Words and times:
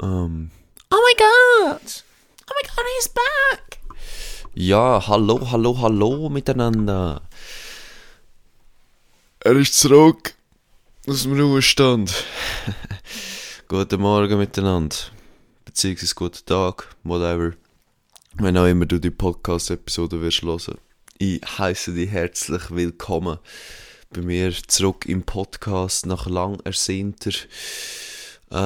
Ähm, 0.00 0.50
oh 0.90 0.96
my 0.96 1.14
god! 1.16 1.80
Oh 2.48 2.54
my 2.54 2.68
god, 2.68 2.84
he's 2.96 3.08
back! 3.08 3.80
Ja, 4.54 5.06
hallo, 5.06 5.50
hallo, 5.50 5.78
hallo 5.80 6.28
miteinander. 6.28 7.22
Er 9.40 9.56
ist 9.56 9.78
zurück 9.78 10.34
aus 11.06 11.22
dem 11.22 11.40
Ruhestand. 11.40 12.12
guten 13.68 14.00
Morgen 14.00 14.38
miteinander. 14.38 14.96
Beziehungsweise 15.64 16.14
guten 16.14 16.44
Tag, 16.44 16.94
whatever. 17.02 17.52
Wenn 18.34 18.58
auch 18.58 18.66
immer 18.66 18.84
du 18.84 18.98
die 18.98 19.10
Podcast-Episode 19.10 20.20
wirst 20.20 20.42
hören. 20.42 20.78
Ich 21.18 21.40
heiße 21.42 21.94
dich 21.94 22.10
herzlich 22.10 22.70
willkommen 22.70 23.38
bei 24.10 24.20
mir 24.20 24.52
zurück 24.66 25.06
im 25.06 25.22
Podcast 25.22 26.04
nach 26.04 26.26
lang 26.26 26.60
ersehnter 26.64 27.32
äh, 28.50 28.56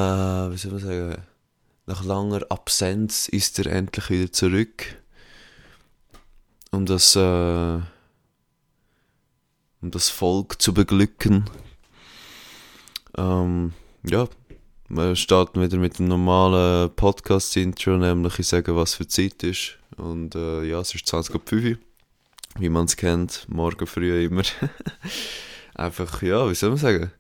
wie 0.52 0.56
soll 0.56 0.72
man 0.72 0.80
sagen, 0.80 1.22
nach 1.86 2.04
langer 2.04 2.42
Absenz 2.48 3.28
ist 3.28 3.58
er 3.58 3.66
endlich 3.66 4.10
wieder 4.10 4.32
zurück. 4.32 4.96
Um 6.70 6.86
das, 6.86 7.16
äh, 7.16 7.80
um 9.80 9.90
das 9.90 10.08
Volk 10.08 10.62
zu 10.62 10.72
beglücken. 10.72 11.50
Ähm, 13.16 13.72
ja, 14.08 14.28
wir 14.88 15.16
starten 15.16 15.60
wieder 15.60 15.78
mit 15.78 15.98
dem 15.98 16.06
normalen 16.06 16.94
Podcast-Intro, 16.94 17.96
nämlich 17.96 18.38
ich 18.38 18.46
sage, 18.46 18.76
was 18.76 18.94
für 18.94 19.08
Zeit 19.08 19.42
ist. 19.42 19.78
Und 19.96 20.34
äh, 20.36 20.62
ja, 20.62 20.80
es 20.80 20.94
ist 20.94 21.12
20.05 21.12 21.78
wie 22.58 22.68
man 22.68 22.86
es 22.86 22.96
kennt, 22.96 23.46
morgen 23.48 23.86
früh 23.86 24.24
immer. 24.24 24.42
Einfach, 25.74 26.22
ja, 26.22 26.48
wie 26.50 26.54
soll 26.54 26.70
man 26.70 26.78
sagen? 26.78 27.12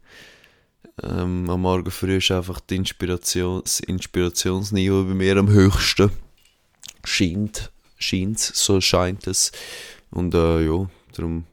Ähm, 1.02 1.48
am 1.48 1.62
Morgen 1.62 1.90
früh 1.90 2.16
ist 2.16 2.30
einfach 2.30 2.60
die 2.60 2.76
Inspiration, 2.76 3.62
das 3.62 3.80
Inspirationsniveau 3.80 5.04
bei 5.04 5.14
mir 5.14 5.36
am 5.36 5.48
höchsten. 5.48 6.10
Scheint, 7.04 7.72
scheint 7.98 8.38
so 8.38 8.80
scheint 8.80 9.26
es. 9.26 9.52
Und 10.10 10.34
äh, 10.34 10.66
ja, 10.66 10.90
darum 11.14 11.44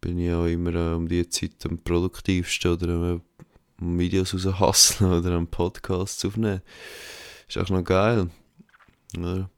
bin 0.00 0.18
ich 0.18 0.32
auch 0.32 0.46
immer 0.46 0.74
äh, 0.74 0.94
um 0.94 1.08
die 1.08 1.28
Zeit 1.28 1.64
am 1.64 1.78
produktivsten 1.78 2.72
oder 2.72 3.14
äh, 3.14 3.20
um 3.80 3.98
Videos 3.98 4.34
raushasseln 4.34 5.12
oder 5.20 5.36
einen 5.36 5.46
Podcast 5.46 6.24
aufnehmen. 6.26 6.60
Ist 7.48 7.58
auch 7.58 7.68
noch 7.70 7.84
geil. 7.84 8.28
Ja. 9.16 9.48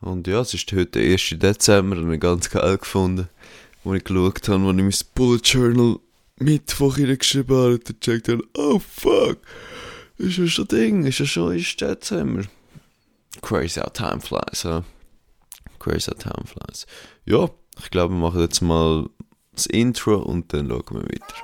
Und 0.00 0.26
ja, 0.26 0.40
es 0.40 0.54
ist 0.54 0.70
heute 0.72 1.00
der 1.00 1.12
1. 1.12 1.36
Dezember 1.38 1.96
und 1.96 2.12
ich 2.12 2.20
ganz 2.20 2.50
geil 2.50 2.78
gefunden, 2.78 3.28
wo 3.82 3.94
ich 3.94 4.04
geschaut 4.04 4.48
habe, 4.48 4.64
wo 4.64 4.70
ich 4.70 4.76
mein 4.76 4.92
Bullet 5.14 5.40
Journal 5.42 5.98
Mittwoch 6.40 6.96
geschrieben 6.96 7.56
habe 7.56 7.74
und 7.74 8.00
checkt 8.00 8.28
dann, 8.28 8.42
oh 8.56 8.80
fuck, 8.80 9.38
ist 10.18 10.38
ja 10.38 10.46
schon 10.46 10.68
Ding, 10.68 11.06
ist 11.06 11.20
ja 11.20 11.26
schon 11.26 11.52
1. 11.52 11.76
Dezember. 11.76 12.44
Crazy 13.40 13.80
how 13.80 13.92
time 13.92 14.20
flies, 14.20 14.64
huh? 14.64 14.82
Crazy 15.78 16.10
how 16.10 16.18
time 16.18 16.44
flies. 16.46 16.86
Ja, 17.24 17.50
ich 17.78 17.90
glaube, 17.90 18.14
wir 18.14 18.20
machen 18.20 18.40
jetzt 18.40 18.62
mal 18.62 19.08
das 19.52 19.66
Intro 19.66 20.18
und 20.18 20.52
dann 20.52 20.68
schauen 20.68 20.84
wir 20.90 21.02
weiter. 21.04 21.34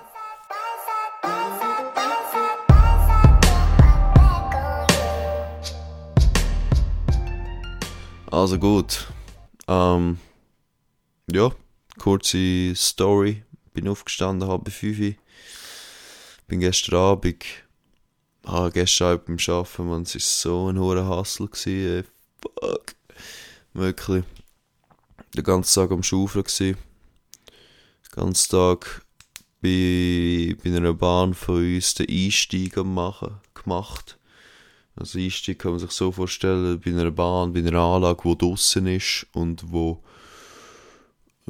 Also 8.31 8.59
gut. 8.59 9.09
Ähm, 9.69 10.19
ja, 11.31 11.51
kurze 11.99 12.75
Story 12.75 13.45
bin 13.73 13.89
aufgestanden, 13.89 14.49
halb 14.49 14.69
fünf. 14.71 15.17
Bin 16.47 16.61
gestern 16.61 16.97
Abend, 16.97 17.45
ah, 18.45 18.69
gestern 18.71 19.13
Abend 19.15 19.27
beim 19.27 19.55
Arbeiten, 19.55 19.89
man, 19.89 20.03
es 20.03 20.15
war 20.15 20.21
so 20.21 20.69
ein 20.69 20.79
hoher 20.79 21.07
Hassel 21.07 21.49
ey. 21.67 22.05
fuck. 22.41 22.95
Wirklich. 23.73 24.25
Den 25.37 25.45
ganzen 25.45 25.75
Tag 25.81 25.93
am 25.93 26.03
Schaufeln 26.03 26.45
gewesen. 26.45 26.77
Den 28.07 28.11
ganzen 28.11 28.51
Tag 28.51 29.05
bei, 29.61 30.57
bei 30.63 30.77
einer 30.77 30.95
Bahn 30.95 31.35
von 31.35 31.57
uns 31.57 31.95
den 31.95 32.09
Einstieg 32.09 32.77
machen, 32.79 33.39
gemacht. 33.55 34.19
Also 34.97 35.19
Einstieg 35.19 35.61
kann 35.61 35.73
man 35.73 35.81
sich 35.81 35.93
so 35.93 36.11
vorstellen, 36.11 36.81
bei 36.81 36.91
einer 36.91 37.11
Bahn, 37.11 37.53
bei 37.53 37.61
einer 37.61 37.79
Anlage, 37.79 38.23
die 38.25 38.39
draußen 38.39 38.87
ist 38.87 39.27
und 39.33 39.71
wo, 39.71 40.03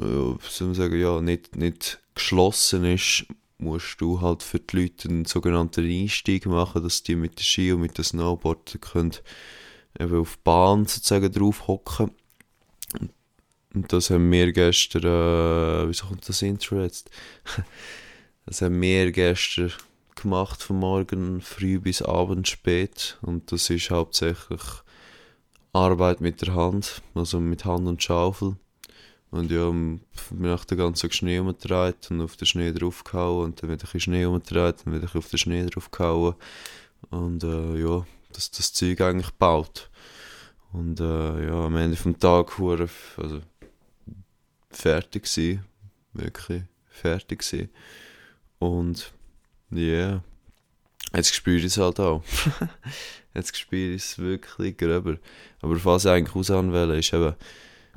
äh, 0.01 0.37
soll 0.49 0.75
sagen, 0.75 0.99
ja, 0.99 1.21
nicht, 1.21 1.55
nicht 1.55 2.01
geschlossen 2.15 2.85
ist, 2.85 3.25
musst 3.57 4.01
du 4.01 4.21
halt 4.21 4.43
für 4.43 4.59
die 4.59 4.81
Leute 4.81 5.09
einen 5.09 5.25
sogenannten 5.25 5.85
Einstieg 5.85 6.45
machen, 6.45 6.83
dass 6.83 7.03
die 7.03 7.15
mit 7.15 7.39
dem 7.39 7.43
Ski 7.43 7.71
und 7.71 7.81
mit 7.81 7.97
dem 7.97 8.03
Snowboard 8.03 8.79
können 8.81 9.13
eben 9.99 10.19
auf 10.19 10.35
die 10.35 10.41
Bahn 10.43 10.85
sozusagen 10.85 11.31
drauf 11.31 11.67
hocken. 11.67 12.11
Und 13.73 13.93
das 13.93 14.09
haben 14.09 14.31
wir 14.31 14.51
gestern, 14.51 15.03
äh, 15.03 15.87
wieso 15.87 16.07
kommt 16.07 16.27
das 16.27 16.41
Intro 16.41 16.81
jetzt? 16.81 17.09
das 18.45 18.61
haben 18.61 18.81
wir 18.81 19.11
gestern 19.11 19.71
gemacht, 20.15 20.61
von 20.61 20.79
morgen 20.79 21.41
früh 21.41 21.79
bis 21.79 22.01
abend 22.01 22.47
spät. 22.47 23.17
Und 23.21 23.51
das 23.51 23.69
ist 23.69 23.89
hauptsächlich 23.89 24.61
Arbeit 25.73 26.19
mit 26.19 26.41
der 26.41 26.53
Hand, 26.53 27.01
also 27.15 27.39
mit 27.39 27.63
Hand 27.63 27.87
und 27.87 28.03
Schaufel. 28.03 28.57
Und 29.31 29.49
ja, 29.49 29.73
nach 30.31 30.65
der 30.65 30.77
ganzen 30.77 31.09
Schnee 31.11 31.39
umgedreht 31.39 32.11
und 32.11 32.19
auf 32.19 32.35
den 32.35 32.45
Schnee 32.45 32.73
draufgehauen 32.73 33.45
und 33.45 33.63
dann 33.63 33.69
wieder 33.69 33.87
ein 33.91 33.99
Schnee 33.99 34.25
umgedreht 34.25 34.83
und 34.85 34.93
wieder 34.93 35.07
auf 35.15 35.29
den 35.29 35.37
Schnee 35.37 35.65
draufgehauen. 35.65 36.35
Und 37.09 37.43
äh, 37.45 37.75
ja, 37.81 38.05
dass 38.33 38.51
das 38.51 38.73
Zeug 38.73 38.99
eigentlich 38.99 39.31
baut. 39.31 39.89
Und 40.73 40.99
äh, 40.99 41.47
ja, 41.47 41.65
am 41.65 41.77
Ende 41.77 41.95
vom 41.95 42.19
Tag 42.19 42.59
war 42.59 42.87
also 43.17 43.41
fertig 44.69 45.23
gewesen. 45.23 45.65
Wirklich 46.13 46.63
fertig 46.87 47.39
gewesen. 47.39 47.69
Und 48.59 49.13
ja, 49.71 49.79
yeah, 49.79 50.23
jetzt 51.13 51.33
spüre 51.33 51.57
ich 51.57 51.65
es 51.65 51.77
halt 51.77 52.01
auch. 52.01 52.21
jetzt 53.33 53.57
spüre 53.57 53.93
ich 53.93 54.03
es 54.03 54.19
wirklich 54.19 54.77
gröber. 54.77 55.17
Aber 55.61 55.83
was 55.85 56.05
ich 56.05 56.11
eigentlich 56.11 56.35
will, 56.35 56.99
ist 56.99 57.13
eben, 57.13 57.33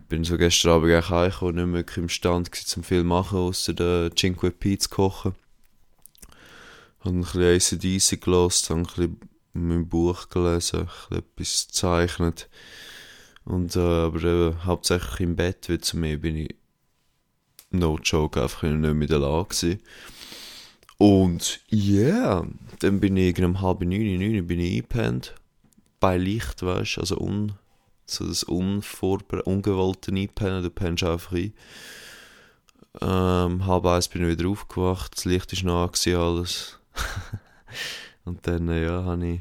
bin 0.09 0.25
so 0.25 0.37
gestern 0.37 0.73
Abend 0.73 0.93
eigentlich 0.93 1.11
heimgekommen, 1.11 1.55
nicht 1.57 1.67
mehr 1.67 1.75
wirklich 1.81 1.99
imstand 1.99 2.53
gewesen, 2.53 2.67
zum 2.67 2.85
viel 2.85 3.05
machen, 3.05 3.39
außer 3.39 3.73
der 3.73 4.11
Cinque 4.15 4.51
Pie 4.51 4.79
zu 4.79 4.89
kochen. 4.89 5.35
Habe 7.01 7.17
ein 7.17 7.21
bisschen 7.21 7.79
ACDC 7.79 8.21
gelassen, 8.21 8.69
habe 8.71 8.81
ein 8.81 8.87
bisschen 8.87 9.21
mein 9.53 9.89
Buch 9.89 10.29
gelesen, 10.29 10.81
ein 10.81 10.87
bisschen 10.87 11.19
etwas 11.19 11.67
gezeichnet. 11.67 12.49
Und, 13.45 13.77
äh, 13.77 13.81
aber 13.81 14.23
eben, 14.23 14.65
hauptsächlich 14.65 15.21
im 15.21 15.37
Bett, 15.37 15.69
weil 15.69 15.81
zu 15.81 15.99
mir 15.99 16.19
bin 16.19 16.37
ich, 16.37 16.55
no 17.71 17.99
joke, 18.03 18.43
einfach 18.43 18.63
nicht 18.63 18.81
mehr 18.81 18.91
in 18.91 19.07
der 19.07 19.19
Lage 19.19 19.49
gewesen. 19.49 19.81
Und, 20.97 21.61
ja, 21.69 22.41
yeah, 22.41 22.49
dann 22.81 23.01
bin 23.01 23.17
ich 23.17 23.43
um 23.43 23.61
halb 23.61 23.81
neun, 23.81 24.19
neun 24.19 24.47
bin 24.47 24.61
ich 24.61 24.77
eingepennt. 24.77 25.35
Bei 26.01 26.17
Licht, 26.17 26.63
weißt 26.63 26.97
du, 26.97 27.01
also 27.01 27.19
un 27.19 27.53
so 28.07 28.27
das 28.27 28.43
unvorbe 28.45 29.43
ungewollte 29.43 30.13
Einpennen, 30.13 30.63
du 30.63 30.71
pennst 30.71 31.05
einfach 31.05 31.33
ein. 31.33 31.55
Ähm, 33.01 33.67
halb 33.67 33.87
eins 33.87 34.09
bin 34.09 34.23
ich 34.23 34.39
wieder 34.39 34.49
aufgewacht, 34.49 35.17
das 35.17 35.25
Licht 35.25 35.65
war 35.65 35.65
noch 35.65 35.93
an, 35.93 36.15
alles. 36.15 36.79
und 38.25 38.47
dann, 38.47 38.69
äh, 38.69 38.85
ja, 38.85 39.05
habe 39.05 39.27
ich 39.27 39.41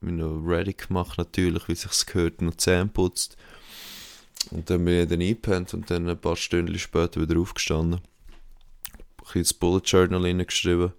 mich 0.00 0.14
noch 0.14 0.40
ready 0.44 0.74
gemacht, 0.74 1.16
natürlich, 1.18 1.66
wie 1.68 1.74
sich 1.74 2.06
gehört, 2.06 2.42
noch 2.42 2.56
Zähne 2.56 2.86
putzt. 2.86 3.36
Und 4.50 4.70
dann 4.70 4.84
bin 4.84 5.02
ich 5.02 5.08
dann 5.08 5.20
eingepennt 5.20 5.74
und 5.74 5.90
dann 5.90 6.08
ein 6.08 6.18
paar 6.18 6.36
Stunden 6.36 6.78
später 6.78 7.20
wieder 7.20 7.38
aufgestanden. 7.40 8.00
Ich 9.22 9.30
habe 9.30 9.40
das 9.40 9.54
Bullet 9.54 9.82
Journal 9.84 10.22
reingeschrieben, 10.22 10.92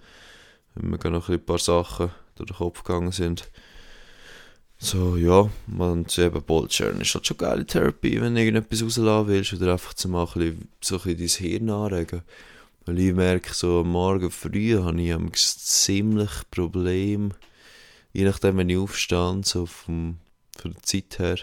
weil 0.76 0.90
mir 0.90 1.10
noch 1.10 1.30
ein 1.30 1.44
paar 1.44 1.58
Sachen 1.58 2.12
durch 2.36 2.50
den 2.50 2.58
Kopf 2.58 2.84
gegangen 2.84 3.12
sind. 3.12 3.50
So, 4.82 5.18
ja, 5.18 5.50
man 5.68 6.06
eben 6.18 6.44
Journal 6.48 7.02
ist 7.02 7.14
halt 7.14 7.28
schon 7.28 7.38
geile 7.38 7.66
Therapie, 7.66 8.22
wenn 8.22 8.34
du 8.34 8.40
irgendetwas 8.40 8.82
rauslassen 8.82 9.28
willst 9.28 9.54
oder 9.54 9.74
einfach 9.74 9.94
zu 9.94 10.08
machen, 10.08 10.70
so 10.80 10.96
ein 10.96 11.18
bisschen 11.18 11.18
dein 11.18 11.50
Hirn 11.50 11.70
anregen. 11.70 12.22
Weil 12.86 13.00
ich 13.00 13.14
merke, 13.14 13.54
so 13.54 13.82
am 13.82 13.92
Morgen 13.92 14.32
früh 14.32 14.78
habe 14.78 15.02
ich 15.02 15.14
ein 15.14 15.32
ziemlich 15.34 16.32
Problem, 16.50 17.34
je 18.14 18.24
nachdem, 18.24 18.56
wenn 18.56 18.70
ich 18.70 18.78
aufstehe, 18.78 19.42
so 19.44 19.66
vom, 19.66 20.18
von 20.58 20.72
der 20.72 20.84
Zeit 20.84 21.20
her, 21.20 21.40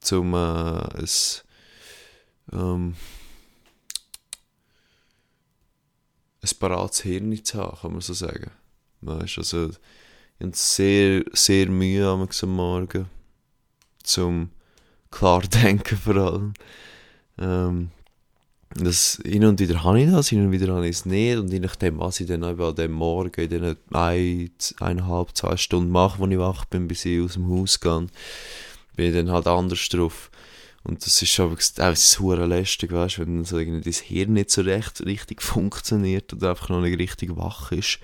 zum 0.00 0.34
äh, 0.34 1.02
es, 1.02 1.44
ähm, 2.52 2.96
ein 6.42 6.58
parates 6.58 7.02
Hirn 7.02 7.44
zu 7.44 7.58
haben, 7.58 7.78
kann 7.78 7.92
man 7.92 8.00
so 8.00 8.12
sagen. 8.12 8.50
Weißt, 9.02 9.38
also, 9.38 9.70
ich 10.38 10.46
habe 10.46 10.56
sehr, 10.56 11.24
sehr 11.32 11.68
Mühe 11.68 12.08
am 12.08 12.28
Morgen. 12.46 13.06
Zum 14.02 14.50
klar 15.10 15.42
denken 15.62 15.96
vor 15.96 16.16
allem. 16.16 16.54
Ähm, 17.38 17.90
das, 18.76 19.22
hin 19.24 19.44
und 19.44 19.60
wieder 19.60 19.84
habe 19.84 20.00
ich 20.00 20.10
das, 20.10 20.30
hin 20.30 20.44
und 20.44 20.50
wieder 20.50 20.74
habe 20.74 20.88
ich 20.88 20.96
es 20.96 21.06
nicht. 21.06 21.38
Und 21.38 21.52
je 21.52 21.60
nachdem, 21.60 22.00
was 22.00 22.18
ich 22.18 22.26
dann 22.26 22.42
eben 22.42 22.60
an 22.60 22.74
dem 22.74 22.92
Morgen 22.92 23.40
in 23.40 23.48
den 23.48 23.76
ein, 23.92 24.50
eineinhalb, 24.80 25.36
zwei 25.36 25.56
Stunden 25.56 25.90
mache, 25.90 26.18
wo 26.18 26.26
ich 26.26 26.38
wach 26.38 26.64
bin, 26.64 26.88
bis 26.88 27.04
ich 27.04 27.22
aus 27.22 27.34
dem 27.34 27.48
Haus 27.48 27.78
gehe, 27.78 28.06
bin 28.96 29.06
ich 29.06 29.14
dann 29.14 29.30
halt 29.30 29.46
anders 29.46 29.88
drauf. 29.88 30.30
Und 30.82 31.06
das 31.06 31.22
ist 31.22 31.40
aber 31.40 31.54
auch 31.54 31.96
so 31.96 32.34
lästig, 32.34 32.92
weißt, 32.92 33.20
wenn 33.20 33.44
so 33.44 33.56
dein 33.56 33.82
Hirn 33.82 34.34
nicht 34.34 34.50
so 34.50 34.62
recht, 34.62 35.06
richtig 35.06 35.40
funktioniert 35.42 36.32
oder 36.34 36.50
einfach 36.50 36.68
noch 36.68 36.80
nicht 36.80 36.98
richtig 36.98 37.36
wach 37.36 37.70
ist 37.72 38.00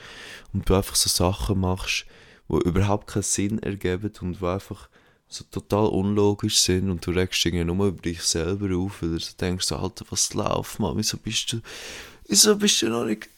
und 0.52 0.68
du 0.68 0.74
einfach 0.74 0.94
so 0.94 1.08
Sachen 1.10 1.60
machst, 1.60 2.06
die 2.50 2.68
überhaupt 2.68 3.06
keinen 3.06 3.22
Sinn 3.22 3.62
ergeben 3.62 4.12
und 4.20 4.40
die 4.40 4.46
einfach 4.46 4.88
so 5.28 5.44
total 5.44 5.86
unlogisch 5.86 6.58
sind 6.58 6.90
und 6.90 7.06
du 7.06 7.12
regst 7.12 7.44
dich 7.44 7.54
nur 7.54 7.86
über 7.86 8.02
dich 8.02 8.20
selber 8.22 8.76
auf, 8.76 9.00
weil 9.00 9.18
du 9.18 9.24
denkst, 9.40 9.66
so, 9.66 9.76
Alter, 9.76 10.04
was 10.10 10.34
läuft, 10.34 10.80
Mann, 10.80 10.96
wieso 10.96 11.16
bist 11.18 11.52
du, 11.52 11.60
wieso 12.26 12.56
bist 12.56 12.82
du 12.82 12.88
noch 12.88 13.04
nicht 13.04 13.28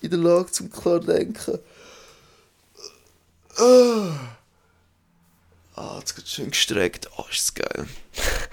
in 0.00 0.10
der 0.10 0.18
Lage 0.18 0.50
zum 0.50 0.70
klar 0.70 0.98
denken? 0.98 1.60
Ah, 3.56 4.18
ah 5.76 5.98
jetzt 6.00 6.16
geht 6.16 6.28
schön 6.28 6.50
gestreckt, 6.50 7.08
oh, 7.16 7.24
ist 7.30 7.56
das 7.56 7.68
geil. 7.68 7.86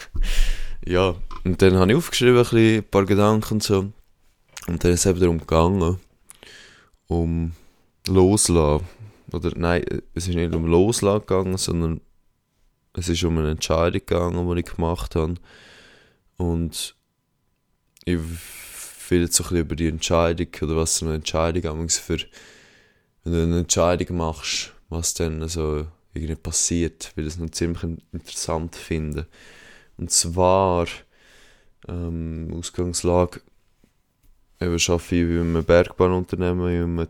ja, 0.85 1.15
und 1.43 1.61
dann 1.63 1.75
habe 1.77 1.91
ich 1.91 1.97
aufgeschrieben, 1.97 2.37
ein, 2.37 2.43
bisschen, 2.43 2.77
ein 2.77 2.89
paar 2.89 3.05
Gedanken 3.05 3.55
und 3.55 3.63
so, 3.63 3.91
und 4.67 4.83
dann 4.83 4.91
ist 4.91 4.99
es 4.99 5.05
eben 5.07 5.19
darum 5.19 5.39
gegangen, 5.39 5.99
um 7.07 7.53
loslassen, 8.05 8.87
oder 9.33 9.51
nein, 9.55 9.83
es 10.13 10.27
ist 10.27 10.35
nicht 10.35 10.53
um 10.53 10.65
loslassen 10.67 11.25
gegangen, 11.25 11.57
sondern 11.57 12.01
es 12.93 13.09
ist 13.09 13.23
um 13.23 13.37
eine 13.37 13.51
Entscheidung 13.51 14.01
gegangen, 14.05 14.55
die 14.55 14.59
ich 14.59 14.75
gemacht 14.75 15.15
habe. 15.15 15.35
Und 16.37 16.95
ich 18.05 18.19
will 19.09 19.21
jetzt 19.21 19.35
so 19.35 19.43
ein 19.43 19.49
bisschen 19.49 19.65
über 19.65 19.75
die 19.75 19.87
Entscheidung 19.87 20.47
oder 20.61 20.75
was 20.75 20.97
so 20.97 21.05
eine 21.05 21.15
Entscheidung 21.15 21.89
für, 21.89 22.17
wenn 23.23 23.33
du 23.33 23.43
eine 23.43 23.59
Entscheidung 23.59 24.17
machst, 24.17 24.73
was 24.89 25.13
dann 25.13 25.47
so 25.47 25.87
irgendwie 26.13 26.35
passiert, 26.35 27.11
weil 27.15 27.25
ich 27.25 27.33
das 27.33 27.41
noch 27.41 27.49
ziemlich 27.49 27.83
interessant 28.11 28.75
finde. 28.75 29.27
Und 29.97 30.11
zwar, 30.11 30.87
ähm, 31.87 32.53
Ausgangslage, 32.53 33.41
eben 34.59 34.73
arbeite 34.73 35.15
ich 35.15 35.27
bei 35.27 35.41
einem 35.41 35.63
Bergbahnunternehmen, 35.63 36.67
in 36.69 36.83
einem 36.83 37.07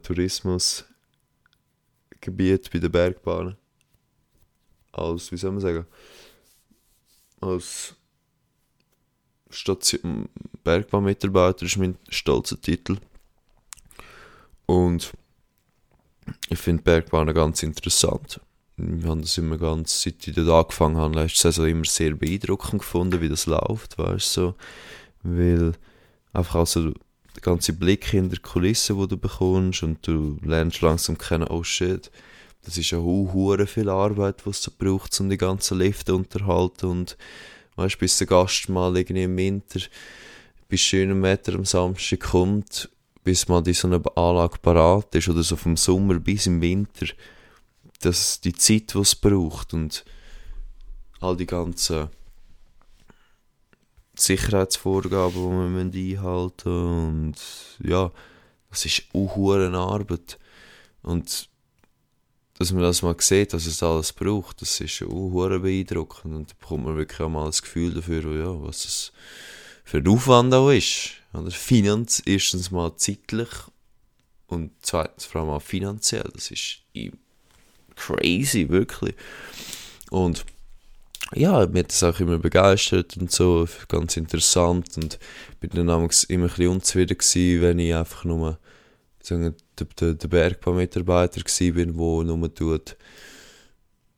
Tourismusgebiet 2.23 2.71
bei 2.71 2.79
den 2.79 2.91
Bergbahnen 2.91 3.57
als, 4.91 5.31
wie 5.31 5.37
soll 5.37 5.51
man 5.51 5.61
sagen, 5.61 5.85
als 7.41 7.95
Bergbahnmitarbeiter 10.63 11.65
ist 11.65 11.77
mein 11.77 11.97
stolzer 12.09 12.59
Titel. 12.59 12.97
Und 14.65 15.13
ich 16.49 16.59
finde 16.59 16.83
Bergbahnen 16.83 17.33
ganz 17.33 17.63
interessant. 17.63 18.39
Wir 18.77 19.09
haben 19.09 19.21
das 19.21 19.37
immer 19.37 19.57
ganz, 19.57 20.01
seit 20.01 20.27
ich 20.27 20.33
dort 20.33 20.49
angefangen 20.49 20.97
habe, 20.97 21.15
letzte 21.15 21.51
Saison 21.51 21.67
immer 21.67 21.85
sehr 21.85 22.15
beeindruckend 22.15 22.81
gefunden, 22.81 23.21
wie 23.21 23.29
das 23.29 23.45
läuft, 23.45 23.97
weißt 23.97 24.37
du, 24.37 24.41
so. 24.41 24.55
Weil 25.21 25.73
einfach 26.33 26.55
also 26.55 26.93
der 27.35 27.41
ganze 27.41 27.73
Blick 27.73 28.13
in 28.13 28.29
der 28.29 28.39
Kulisse, 28.39 28.95
wo 28.97 29.05
du 29.05 29.17
bekommst 29.17 29.83
und 29.83 30.05
du 30.07 30.37
lernst 30.43 30.81
langsam 30.81 31.17
kennen, 31.17 31.47
oh 31.47 31.63
shit, 31.63 32.11
das 32.63 32.77
ist 32.77 32.91
ja 32.91 32.99
hure 32.99 33.67
viel 33.67 33.89
Arbeit, 33.89 34.45
was 34.45 34.59
es 34.59 34.69
braucht, 34.69 35.19
um 35.19 35.29
die 35.29 35.37
ganzen 35.37 35.79
Lifte 35.79 36.15
unterhalten 36.15 36.85
und 36.85 37.17
weißt, 37.75 37.99
bis 37.99 38.17
der 38.17 38.27
Gast 38.27 38.69
mal 38.69 38.95
irgendwie 38.95 39.23
im 39.23 39.37
Winter 39.37 39.79
bei 40.69 40.77
schönem 40.77 41.21
Wetter 41.23 41.55
am 41.55 41.65
Samstag 41.65 42.21
kommt, 42.21 42.89
bis 43.23 43.47
mal 43.47 43.61
die 43.61 43.73
so 43.73 43.87
eine 43.87 44.01
Anlage 44.15 44.59
parat 44.61 45.13
ist 45.15 45.29
oder 45.29 45.43
so 45.43 45.55
vom 45.55 45.75
Sommer 45.75 46.19
bis 46.19 46.47
im 46.47 46.61
Winter, 46.61 47.07
das 48.01 48.19
ist 48.19 48.45
die 48.45 48.53
Zeit, 48.53 48.93
die 48.93 48.99
es 48.99 49.15
braucht 49.15 49.73
und 49.73 50.05
all 51.19 51.37
die 51.37 51.45
ganzen 51.45 52.09
Sicherheitsvorgaben, 54.15 55.91
die 55.91 56.15
man 56.15 56.27
einhalten 56.27 56.69
und 56.69 57.35
ja, 57.83 58.11
das 58.69 58.85
ist 58.85 59.03
auch 59.13 59.37
Arbeit. 59.37 60.37
Und 61.01 61.49
dass 62.57 62.71
man 62.71 62.83
das 62.83 63.01
mal 63.01 63.15
sieht, 63.19 63.53
dass 63.53 63.65
es 63.65 63.83
alles 63.83 64.13
braucht, 64.13 64.61
das 64.61 64.79
ist 64.79 65.01
auch 65.01 65.31
beeindruckend. 65.59 66.33
Und 66.33 66.51
da 66.51 66.55
bekommt 66.59 66.85
man 66.85 66.97
wirklich 66.97 67.19
auch 67.19 67.29
mal 67.29 67.45
das 67.45 67.61
Gefühl 67.61 67.93
dafür, 67.93 68.23
ja, 68.35 68.61
was 68.61 68.85
es 68.85 69.13
für 69.83 69.97
ein 69.97 70.07
Aufwand 70.07 70.53
auch 70.53 70.69
ist. 70.69 71.11
Oder? 71.33 71.51
Finanz, 71.51 72.21
erstens 72.25 72.71
mal 72.71 72.95
zeitlich 72.95 73.49
und 74.47 74.71
zweitens 74.81 75.25
vor 75.25 75.41
allem 75.41 75.49
auch 75.49 75.61
finanziell, 75.61 76.29
das 76.33 76.51
ist 76.51 76.79
crazy, 77.95 78.69
wirklich. 78.69 79.15
Und 80.09 80.45
ja, 81.35 81.65
mich 81.67 81.83
hat 81.83 81.91
das 81.91 82.03
auch 82.03 82.19
immer 82.19 82.37
begeistert 82.37 83.17
und 83.17 83.31
so, 83.31 83.67
ganz 83.87 84.17
interessant 84.17 84.97
und 84.97 85.19
bin 85.59 85.71
dann 85.71 85.87
immer 85.87 85.99
ein 85.99 86.07
bisschen 86.07 86.67
unzufrieden 86.69 87.17
gewesen, 87.17 87.61
wenn 87.61 87.79
ich 87.79 87.93
einfach 87.93 88.25
nur 88.25 88.59
sagen, 89.21 89.55
der, 89.79 89.87
der, 89.99 90.13
der 90.13 90.27
Bergbau-Mitarbeiter 90.27 91.07
war, 91.07 91.27
der 91.27 91.85
nur 92.25 92.53
tut, 92.53 92.97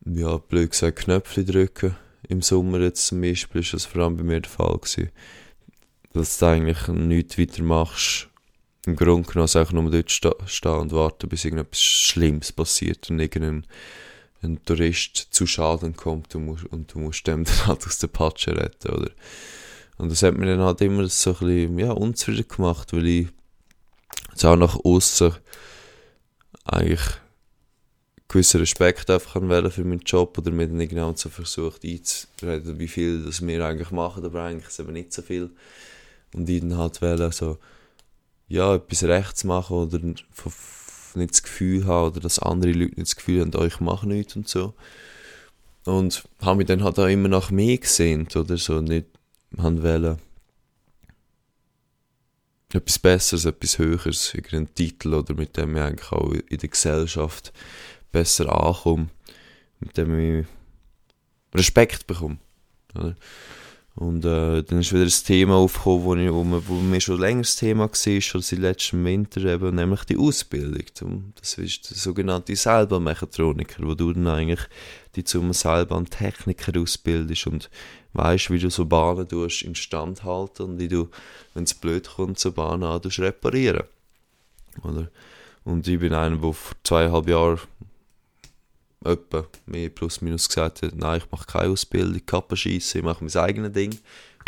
ja, 0.05 0.37
blöd 0.37 0.71
gesagt, 0.71 0.99
Knöpfe 0.99 1.43
drücken. 1.43 1.95
Im 2.27 2.41
Sommer 2.41 2.79
jetzt 2.79 3.07
zum 3.07 3.21
Beispiel 3.21 3.61
ist 3.61 3.73
das 3.73 3.85
vor 3.85 4.03
allem 4.03 4.17
bei 4.17 4.23
mir 4.23 4.41
der 4.41 4.49
Fall 4.49 4.77
gewesen. 4.77 5.09
Dass 6.13 6.37
du 6.37 6.45
eigentlich 6.45 6.87
nichts 6.87 7.37
weiter 7.37 7.63
machst. 7.63 8.29
Im 8.85 8.95
Grunde 8.95 9.27
genommen 9.27 9.49
einfach 9.55 9.73
nur 9.73 9.89
dort 9.89 10.11
stehen 10.11 10.73
und 10.73 10.91
warten, 10.91 11.27
bis 11.27 11.45
irgendetwas 11.45 11.81
Schlimmes 11.81 12.51
passiert 12.51 13.09
und 13.09 13.19
irgendein 13.19 13.65
ein 14.41 14.63
Tourist 14.65 15.27
zu 15.31 15.47
Schaden 15.47 15.95
kommt 15.95 16.35
und, 16.35 16.45
musst, 16.45 16.65
und 16.65 16.93
du 16.93 16.99
musst 16.99 17.25
dem 17.27 17.43
dann 17.45 17.67
halt 17.67 17.85
aus 17.85 17.99
der 17.99 18.07
Patsche 18.07 18.55
retten, 18.55 18.89
oder? 18.89 19.11
Und 19.97 20.11
das 20.11 20.23
hat 20.23 20.37
mir 20.37 20.45
dann 20.45 20.59
halt 20.59 20.81
immer 20.81 21.07
so 21.07 21.31
ein 21.31 21.37
bisschen, 21.39 21.79
ja, 21.79 21.91
unzufrieden 21.91 22.47
gemacht, 22.47 22.91
weil 22.93 23.07
ich 23.07 23.27
jetzt 24.31 24.45
auch 24.45 24.57
nach 24.57 24.75
außen 24.83 25.33
eigentlich 26.65 27.01
gewissen 28.27 28.59
Respekt 28.59 29.09
einfach 29.09 29.33
für 29.33 29.83
meinen 29.83 29.99
Job 29.99 30.37
oder 30.37 30.51
mir 30.51 30.67
dann 30.67 30.87
genau 30.87 31.13
so 31.15 31.29
versucht 31.29 31.85
einzureden, 31.85 32.79
wie 32.79 32.87
viel 32.87 33.23
das 33.23 33.45
wir 33.45 33.65
eigentlich 33.65 33.91
machen, 33.91 34.25
aber 34.25 34.43
eigentlich 34.43 34.67
ist 34.67 34.79
eben 34.79 34.93
nicht 34.93 35.13
so 35.13 35.21
viel. 35.21 35.51
Und 36.33 36.49
ich 36.49 36.59
dann 36.59 36.77
halt 36.77 37.01
wollen, 37.01 37.31
so, 37.31 37.57
ja, 38.47 38.75
etwas 38.75 39.03
rechts 39.03 39.43
machen 39.43 39.77
oder 39.77 39.99
nicht 41.15 41.33
das 41.33 41.43
Gefühl 41.43 41.85
haben 41.85 42.07
oder 42.07 42.19
dass 42.19 42.39
andere 42.39 42.71
Leute 42.71 42.95
nicht 42.95 43.07
das 43.07 43.15
Gefühl 43.15 43.41
haben, 43.41 43.55
euch 43.55 43.79
machen 43.79 44.09
nichts 44.09 44.35
und 44.35 44.47
so. 44.47 44.73
Und 45.85 46.23
haben 46.41 46.57
mich 46.57 46.67
dann 46.67 46.83
halt 46.83 46.97
auch 46.99 47.07
immer 47.07 47.27
nach 47.27 47.51
mir 47.51 47.77
gesehen 47.77 48.27
oder 48.35 48.57
so, 48.57 48.81
nicht 48.81 49.05
haben 49.57 49.83
wollen 49.83 50.17
etwas 52.73 52.99
Besseres, 52.99 53.45
etwas 53.45 53.77
Höheres, 53.77 54.33
irgendeinen 54.33 54.73
Titel 54.73 55.13
oder 55.13 55.33
mit 55.33 55.55
dem 55.57 55.75
ich 55.75 55.81
eigentlich 55.81 56.11
auch 56.11 56.31
in 56.31 56.57
der 56.57 56.69
Gesellschaft 56.69 57.53
besser 58.11 58.51
ankomme, 58.51 59.09
mit 59.79 59.97
dem 59.97 60.19
ich 60.19 60.45
Respekt 61.53 62.07
bekomme. 62.07 62.37
Oder? 62.95 63.15
Und 63.95 64.25
äh, 64.25 64.61
dann 64.61 64.79
ist 64.79 64.91
wieder 64.91 65.05
ein 65.05 65.09
Thema 65.09 65.55
aufgekommen, 65.55 66.29
wo, 66.33 66.45
wo, 66.45 66.61
wo 66.67 66.73
mir 66.73 66.99
schon 66.99 67.19
länger 67.19 67.43
das 67.43 67.55
Thema 67.55 67.89
war, 67.89 68.21
schon 68.21 68.41
seit 68.41 68.59
letztem 68.59 69.05
Winter, 69.05 69.45
eben, 69.45 69.73
nämlich 69.73 70.03
die 70.03 70.17
Ausbildung. 70.17 71.33
Das 71.39 71.57
ist 71.57 71.89
der 71.89 71.97
sogenannte 71.97 72.57
Seilbahnmechatroniker, 72.57 73.87
wo 73.87 73.93
du 73.93 74.11
dann 74.11 74.27
eigentlich 74.27 74.67
die 75.15 75.23
zum 75.23 75.53
Seilbahntechniker 75.53 76.77
ausbildest 76.77 77.47
und 77.47 77.69
weißt, 78.11 78.49
wie 78.51 78.59
du 78.59 78.69
so 78.69 78.85
Bahnen 78.85 79.29
tust, 79.29 79.61
instand 79.61 80.25
halten 80.25 80.63
und 80.63 80.79
wie 80.79 80.89
du, 80.89 81.09
wenn 81.53 81.63
es 81.63 81.73
blöd 81.73 82.09
kommt, 82.17 82.37
so 82.37 82.51
Bahnen 82.51 82.83
an, 82.83 82.99
reparieren. 82.99 83.83
Oder? 84.83 85.09
Und 85.63 85.87
ich 85.87 85.99
bin 85.99 86.13
einer, 86.13 86.37
der 86.37 86.53
vor 86.53 86.75
zweieinhalb 86.83 87.29
Jahren 87.29 87.59
etwa 89.05 89.47
mehr 89.65 89.89
plus 89.89 90.21
minus 90.21 90.47
gesagt 90.47 90.81
hat, 90.81 90.95
nein, 90.95 91.21
ich 91.23 91.31
mache 91.31 91.45
keine 91.45 91.71
Ausbildung, 91.71 92.25
Kappen 92.25 92.57
schießen, 92.57 92.99
ich 92.99 93.05
mache 93.05 93.23
mein 93.23 93.35
eigenes 93.35 93.71
Ding, 93.71 93.97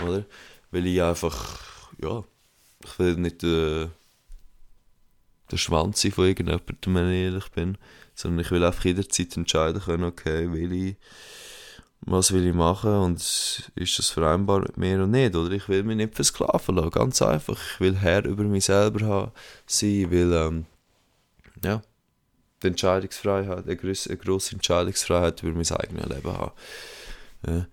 oder? 0.04 0.26
Weil 0.72 0.88
ich 0.88 1.02
einfach, 1.02 1.92
ja, 2.02 2.24
ich 2.84 3.00
will 3.00 3.16
nicht 3.16 3.44
äh, 3.44 3.88
der 5.52 5.58
Schwanz 5.58 6.02
sein 6.02 6.12
von 6.12 6.26
irgendjemandem, 6.26 6.96
wenn 6.96 7.12
ich 7.12 7.24
ehrlich 7.24 7.50
bin, 7.52 7.78
sondern 8.16 8.40
ich 8.40 8.52
will 8.52 8.64
einfach 8.64 8.86
jederzeit 8.86 9.38
entscheiden 9.38 9.82
können, 9.82 10.04
okay, 10.04 10.52
will 10.52 10.74
ich, 10.74 10.96
was 12.02 12.32
will 12.32 12.48
ich 12.48 12.54
machen 12.54 12.94
und 12.94 13.18
ist 13.76 14.00
das 14.00 14.10
vereinbar 14.10 14.62
mit 14.62 14.78
mir 14.78 14.96
oder 14.96 15.08
nicht, 15.08 15.36
oder? 15.36 15.52
Ich 15.52 15.70
will 15.70 15.84
mich 15.84 15.98
nicht 15.98 16.16
versklaven 16.16 16.76
lassen, 16.76 16.92
ganz 16.92 17.22
einfach, 17.22 17.58
ich 17.74 17.80
will 17.80 17.96
Herr 17.96 18.26
über 18.26 18.44
mich 18.44 18.66
selber 18.66 19.06
haben, 19.06 19.32
sein, 19.66 20.12
will, 20.12 20.34
ähm, 20.34 20.66
ja, 21.64 21.82
die 22.64 22.68
Entscheidungsfreiheit, 22.68 23.66
eine 23.66 23.76
grosse, 23.76 24.10
eine 24.10 24.18
grosse 24.18 24.56
Entscheidungsfreiheit 24.56 25.44
über 25.44 25.54
mein 25.54 25.72
eigenes 25.72 26.06
Leben 26.08 26.34
haben. 26.34 26.52
Ja. 27.46 27.68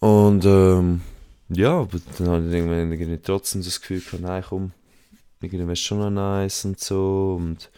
Und 0.00 0.44
ähm, 0.44 1.00
ja, 1.48 1.80
aber 1.80 1.98
dann 2.18 2.28
habe 2.28 2.46
ich 2.46 2.52
irgendwann 2.52 2.92
irgendwie 2.92 3.18
trotzdem 3.22 3.62
das 3.62 3.80
Gefühl 3.80 4.00
gehabt, 4.00 4.22
nein, 4.22 4.44
komm, 4.48 4.72
irgendwie 5.40 5.66
wäre 5.66 5.76
schon 5.76 5.98
noch 5.98 6.10
nice 6.10 6.64
und 6.64 6.80
so. 6.80 7.36
Und 7.38 7.70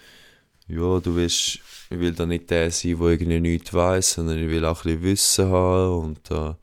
ja, 0.69 0.99
du 1.01 1.15
willst, 1.15 1.61
ich 1.91 2.01
will 2.01 2.13
da 2.13 2.27
nicht 2.27 2.51
der 2.51 2.71
sein, 2.71 2.99
der 2.99 3.09
irgendwie 3.09 3.41
nichts 3.41 3.75
weiss, 3.75 4.13
sondern 4.13 4.39
ich 4.39 4.49
will 4.49 4.65
auch 4.65 4.85
ein 4.85 5.01
bisschen 5.01 5.03
Wissen 5.03 5.49
haben 5.51 5.99
und 6.05 6.31
äh, 6.31 6.55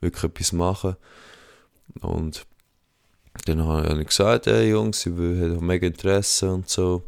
wirklich 0.00 0.24
etwas 0.24 0.52
machen. 0.52 0.96
Und 2.00 2.46
dann 3.46 3.62
habe 3.62 4.00
ich 4.00 4.08
gesagt, 4.08 4.46
hey 4.46 4.70
Jungs, 4.70 5.06
ich 5.06 5.12
habe 5.12 5.58
mega 5.60 5.86
Interesse 5.86 6.52
und 6.52 6.68
so. 6.68 7.02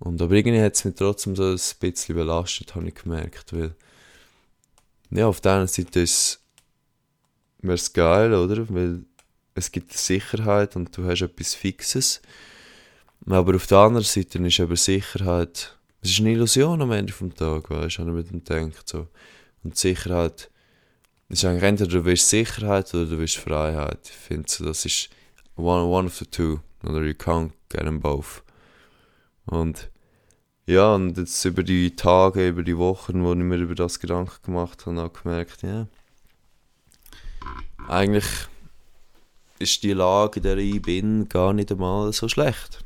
Und 0.00 0.20
aber 0.20 0.34
irgendwie 0.34 0.60
hat 0.60 0.74
es 0.74 0.84
mich 0.84 0.94
trotzdem 0.94 1.36
so 1.36 1.44
ein 1.44 1.60
bisschen 1.78 2.16
belastet, 2.16 2.74
habe 2.74 2.88
ich 2.88 2.94
gemerkt, 2.94 3.52
weil 3.52 3.74
ja, 5.10 5.26
auf 5.26 5.40
der 5.40 5.52
einen 5.56 5.66
Seite 5.66 6.00
ist 6.00 6.40
es 7.62 7.92
geil, 7.92 8.32
oder? 8.32 8.68
Weil 8.70 9.04
es 9.54 9.70
gibt 9.70 9.92
Sicherheit 9.92 10.74
und 10.76 10.96
du 10.96 11.04
hast 11.04 11.20
etwas 11.20 11.54
Fixes. 11.54 12.22
Aber 13.26 13.54
auf 13.54 13.66
der 13.66 13.78
anderen 13.78 14.04
Seite 14.04 14.38
ist 14.38 14.60
aber 14.60 14.76
Sicherheit, 14.76 15.76
es 16.00 16.10
ist 16.10 16.20
eine 16.20 16.32
Illusion 16.32 16.80
am 16.80 16.92
Ende 16.92 17.12
des 17.12 17.34
Tages, 17.34 17.68
weißt 17.70 17.98
du, 17.98 18.04
mit 18.04 18.30
dem 18.30 18.42
denkt. 18.42 18.88
So. 18.88 19.08
Und 19.62 19.76
Sicherheit 19.76 20.50
ist 21.28 21.44
eigentlich 21.44 21.62
entweder 21.62 21.90
du 21.90 22.04
willst 22.06 22.30
Sicherheit 22.30 22.94
oder 22.94 23.04
du 23.04 23.18
willst 23.18 23.36
Freiheit. 23.36 24.00
Ich 24.04 24.16
finde, 24.16 24.48
so, 24.48 24.64
das 24.64 24.86
ist 24.86 25.10
one, 25.56 25.84
one 25.84 26.06
of 26.06 26.16
the 26.16 26.24
two. 26.24 26.60
Oder 26.82 27.02
you 27.02 27.12
can't 27.12 27.50
get 27.68 27.82
them 27.82 28.00
both. 28.00 28.42
Und 29.46 29.90
ja, 30.66 30.94
und 30.94 31.16
jetzt 31.16 31.44
über 31.44 31.62
die 31.62 31.96
Tage, 31.96 32.48
über 32.48 32.62
die 32.62 32.78
Wochen, 32.78 33.24
wo 33.24 33.32
ich 33.32 33.38
mir 33.38 33.56
über 33.56 33.74
das 33.74 33.98
Gedanken 33.98 34.42
gemacht 34.44 34.86
habe, 34.86 34.96
habe 34.96 35.12
ich 35.12 35.22
gemerkt, 35.22 35.62
ja, 35.62 35.86
eigentlich 37.88 38.26
ist 39.58 39.82
die 39.82 39.92
Lage, 39.92 40.38
in 40.38 40.42
der 40.44 40.56
ich 40.58 40.80
bin, 40.80 41.28
gar 41.28 41.52
nicht 41.52 41.72
einmal 41.72 42.12
so 42.12 42.28
schlecht. 42.28 42.84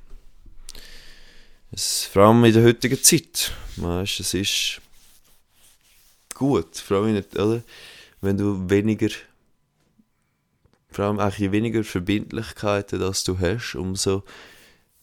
Es, 1.70 2.04
vor 2.04 2.22
allem 2.22 2.44
in 2.44 2.52
der 2.52 2.64
heutigen 2.64 3.02
Zeit, 3.02 3.52
weißt, 3.76 4.20
es 4.20 4.34
ist 4.34 4.80
gut, 6.34 6.76
vor 6.76 6.98
allem 6.98 7.14
nicht, 7.14 7.36
oder? 7.38 7.62
wenn 8.24 8.38
du 8.38 8.68
weniger, 8.70 9.08
vor 10.90 11.04
allem 11.04 11.18
eigentlich 11.18 11.38
je 11.38 11.52
weniger 11.52 11.84
Verbindlichkeiten 11.84 12.98
dass 12.98 13.24
du 13.24 13.38
hast, 13.38 13.74
umso 13.74 14.24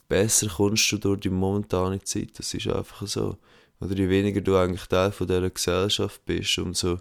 besser 0.08 0.48
kommst 0.48 0.90
du 0.92 0.98
durch 0.98 1.20
die 1.20 1.30
momentane 1.30 2.02
Zeit. 2.02 2.38
Das 2.38 2.52
ist 2.54 2.68
einfach 2.68 3.06
so. 3.06 3.38
Oder 3.80 3.96
je 3.96 4.08
weniger 4.08 4.40
du 4.40 4.56
eigentlich 4.56 4.86
Teil 4.86 5.10
von 5.10 5.26
dieser 5.26 5.50
Gesellschaft 5.50 6.24
bist, 6.24 6.58
umso 6.58 6.98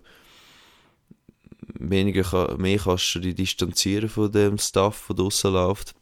weniger 1.74 2.58
mehr 2.58 2.80
kannst 2.80 3.14
du 3.16 3.20
dich 3.20 3.36
distanzieren 3.36 4.10
von 4.10 4.32
dem 4.32 4.58
Stuff, 4.58 5.06
der 5.08 5.18
draussen 5.18 5.54
läuft. 5.54 5.94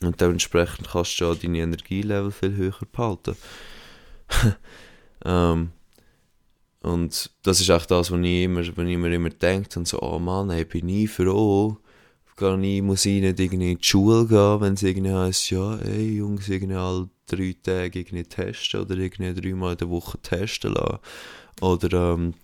Und 0.00 0.20
dementsprechend 0.20 0.88
kannst 0.90 1.20
du 1.20 1.26
auch 1.26 1.36
deine 1.36 1.58
Energielevel 1.58 2.32
viel 2.32 2.56
höher 2.56 2.78
behalten. 2.90 3.36
ähm, 5.24 5.70
und 6.80 7.30
das 7.42 7.60
ist 7.60 7.70
auch 7.70 7.86
das, 7.86 8.10
was 8.10 8.20
ich 8.20 8.42
immer, 8.42 8.76
wenn 8.76 8.88
ich 8.88 8.98
mir 8.98 9.14
immer 9.14 9.30
denke, 9.30 9.78
und 9.78 9.88
so, 9.88 10.00
oh 10.02 10.18
Mann, 10.18 10.50
ey, 10.50 10.64
bin 10.64 10.88
ich 10.88 11.10
froh, 11.10 11.78
gar 12.36 12.56
nicht, 12.56 12.82
muss 12.82 13.06
ich 13.06 13.20
nicht 13.20 13.38
irgendwie 13.38 13.72
in 13.72 13.78
die 13.78 13.84
Schule 13.84 14.26
gehen, 14.26 14.60
wenn 14.60 14.74
es 14.74 14.82
irgendwie 14.82 15.12
heisst, 15.12 15.50
ja, 15.50 15.76
ey, 15.78 16.16
Jungs, 16.16 16.48
irgendwie 16.48 16.74
alle 16.74 17.08
drei 17.26 17.54
Tage 17.62 18.00
irgendwie 18.00 18.24
testen 18.24 18.80
oder 18.80 18.96
irgendwie 18.96 19.40
dreimal 19.40 19.72
in 19.72 19.78
der 19.78 19.90
Woche 19.90 20.18
testen 20.18 20.74
lassen. 20.74 20.98
Oder, 21.60 22.14
ähm, 22.14 22.34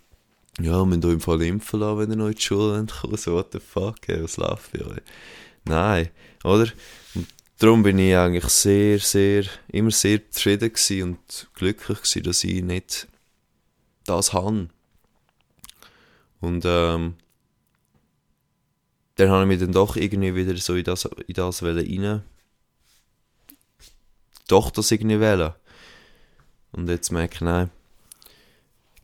ja, 0.59 0.83
müsst 0.85 1.03
ihr 1.03 1.11
im 1.11 1.21
Fall 1.21 1.41
impfen 1.41 1.79
lassen, 1.79 1.99
wenn 1.99 2.09
ihr 2.11 2.15
noch 2.15 2.27
in 2.27 2.35
die 2.35 2.41
Schule 2.41 2.85
kommt. 2.85 3.19
So, 3.19 3.33
what 3.33 3.51
the 3.51 3.59
fuck, 3.59 4.07
ey, 4.07 4.23
was 4.23 4.37
läuft 4.37 4.71
bei 4.73 4.85
euch? 4.85 5.01
Nein, 5.65 6.09
oder? 6.43 6.67
Und 7.13 7.27
darum 7.57 7.83
bin 7.83 7.99
ich 7.99 8.15
eigentlich 8.15 8.45
sehr, 8.45 8.99
sehr, 8.99 9.43
immer 9.67 9.91
sehr 9.91 10.29
zufrieden 10.31 11.03
und 11.03 11.49
glücklich 11.53 11.99
gewesen, 11.99 12.23
dass 12.23 12.43
ich 12.43 12.63
nicht 12.63 13.07
das 14.05 14.33
habe. 14.33 14.69
Und 16.39 16.63
ähm, 16.65 17.15
dann 19.21 19.29
habe 19.29 19.43
ich 19.43 19.47
mich 19.47 19.59
dann 19.59 19.71
doch 19.71 19.95
irgendwie 19.95 20.33
wieder 20.33 20.57
so 20.57 20.75
in 20.75 20.83
das, 20.83 21.05
in 21.05 21.33
das 21.35 21.61
rein. 21.61 22.23
Doch 24.47 24.71
das 24.71 24.91
irgendwie 24.91 25.19
wählen. 25.19 25.53
Und 26.71 26.89
jetzt 26.89 27.11
merke 27.11 27.35
ich, 27.35 27.41
nein. 27.41 27.69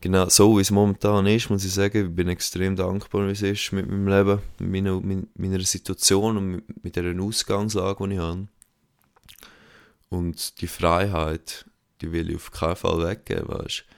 Genau 0.00 0.28
so 0.28 0.56
wie 0.56 0.62
es 0.62 0.70
momentan 0.72 1.26
ist, 1.26 1.50
muss 1.50 1.64
ich 1.64 1.72
sagen, 1.72 2.08
ich 2.08 2.14
bin 2.14 2.28
extrem 2.28 2.74
dankbar, 2.74 3.28
wie 3.28 3.32
es 3.32 3.42
ist 3.42 3.72
mit 3.72 3.88
meinem 3.88 4.08
Leben, 4.08 4.42
mit 4.58 4.70
meiner, 4.70 5.00
mit 5.00 5.38
meiner 5.38 5.60
Situation 5.60 6.36
und 6.36 6.84
mit, 6.84 6.96
der 6.96 7.20
Ausgangslage, 7.20 8.08
die 8.08 8.14
ich 8.14 8.20
habe. 8.20 8.48
Und 10.08 10.60
die 10.60 10.66
Freiheit, 10.66 11.64
die 12.00 12.10
will 12.10 12.30
ich 12.30 12.36
auf 12.36 12.50
keinen 12.50 12.76
Fall 12.76 13.04
weggeben, 13.04 13.48
weißt 13.48 13.84
du 13.88 13.97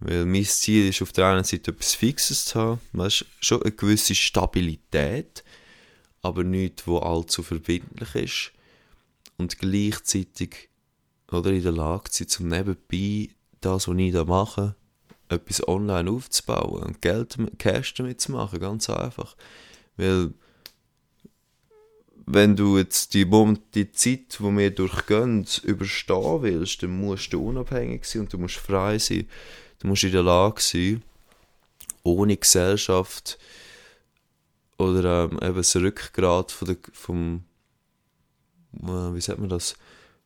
weil 0.00 0.24
mein 0.26 0.44
Ziel 0.44 0.88
ist 0.88 1.02
auf 1.02 1.12
der 1.12 1.26
einen 1.26 1.44
Seite 1.44 1.70
etwas 1.70 1.94
Fixes 1.94 2.44
zu 2.46 2.60
haben, 2.60 2.80
weißt, 2.92 3.24
schon 3.40 3.62
eine 3.62 3.72
gewisse 3.72 4.14
Stabilität, 4.14 5.44
aber 6.22 6.44
nichts, 6.44 6.86
wo 6.86 6.98
allzu 6.98 7.42
verbindlich 7.42 8.14
ist. 8.14 8.52
Und 9.36 9.58
gleichzeitig 9.58 10.68
oder 11.30 11.50
in 11.50 11.62
der 11.62 11.72
Lage 11.72 12.10
zu 12.10 12.24
sein, 12.24 12.28
zum 12.28 12.48
nebenbei 12.48 13.34
das, 13.60 13.88
was 13.88 13.96
ich 13.96 14.12
da 14.12 14.24
mache, 14.24 14.74
etwas 15.28 15.66
online 15.66 16.10
aufzubauen 16.10 16.82
und 16.82 17.02
Geld, 17.02 17.36
Cash 17.58 17.94
damit 17.94 18.20
zu 18.20 18.32
machen, 18.32 18.60
ganz 18.60 18.88
einfach. 18.90 19.36
Weil, 19.96 20.32
wenn 22.26 22.56
du 22.56 22.78
jetzt 22.78 23.14
die, 23.14 23.26
die 23.74 23.92
Zeit, 23.92 24.38
die 24.38 24.56
wir 24.56 24.70
durchgehen, 24.70 25.46
überstehen 25.62 26.42
willst, 26.42 26.82
dann 26.82 26.98
musst 26.98 27.32
du 27.32 27.46
unabhängig 27.46 28.04
sein 28.04 28.22
und 28.22 28.32
du 28.32 28.38
musst 28.38 28.56
frei 28.56 28.98
sein. 28.98 29.28
Du 29.84 29.88
musst 29.88 30.02
in 30.02 30.12
der 30.12 30.22
Lage 30.22 30.62
sein, 30.62 31.02
ohne 32.04 32.38
Gesellschaft 32.38 33.38
oder 34.78 35.24
ähm, 35.24 35.38
eben 35.42 35.56
das 35.56 35.76
Rückgrat 35.76 36.52
von 36.52 36.68
der, 36.68 36.76
vom, 36.94 37.44
äh, 38.82 39.14
wie 39.14 39.20
sagt 39.20 39.40
man 39.40 39.50
das, 39.50 39.76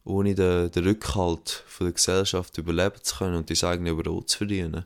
ohne 0.04 0.36
den, 0.36 0.70
den 0.70 0.84
Rückhalt 0.84 1.64
von 1.66 1.88
der 1.88 1.94
Gesellschaft 1.94 2.56
überleben 2.56 3.02
zu 3.02 3.16
können 3.16 3.34
und 3.34 3.50
dein 3.50 3.68
eigenes 3.68 4.00
Brot 4.00 4.30
zu 4.30 4.38
verdienen. 4.38 4.84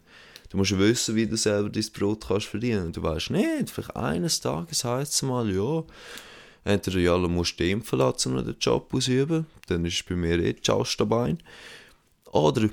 Du 0.48 0.56
musst 0.56 0.78
wissen, 0.78 1.16
wie 1.16 1.26
du 1.26 1.36
selber 1.36 1.68
dein 1.68 1.86
Brot 1.92 2.26
kannst 2.28 2.46
verdienen. 2.46 2.94
Du 2.94 3.02
weißt 3.02 3.28
nicht, 3.28 3.68
vielleicht 3.68 3.94
eines 3.94 4.40
Tages 4.40 4.84
heisst 4.84 5.12
es 5.12 5.20
mal, 5.20 5.54
ja, 5.54 5.84
entweder 6.64 6.98
ja, 6.98 7.18
du 7.18 7.28
musst 7.28 7.60
du 7.60 7.68
impfen 7.68 7.98
lassen, 7.98 8.38
um 8.38 8.42
den 8.42 8.56
Job 8.58 8.94
ausüben, 8.94 9.44
dann 9.66 9.84
ist 9.84 10.08
bei 10.08 10.14
mir 10.14 10.38
eh 10.38 10.56
Schaustabbein. 10.62 11.42
Oder 12.30 12.70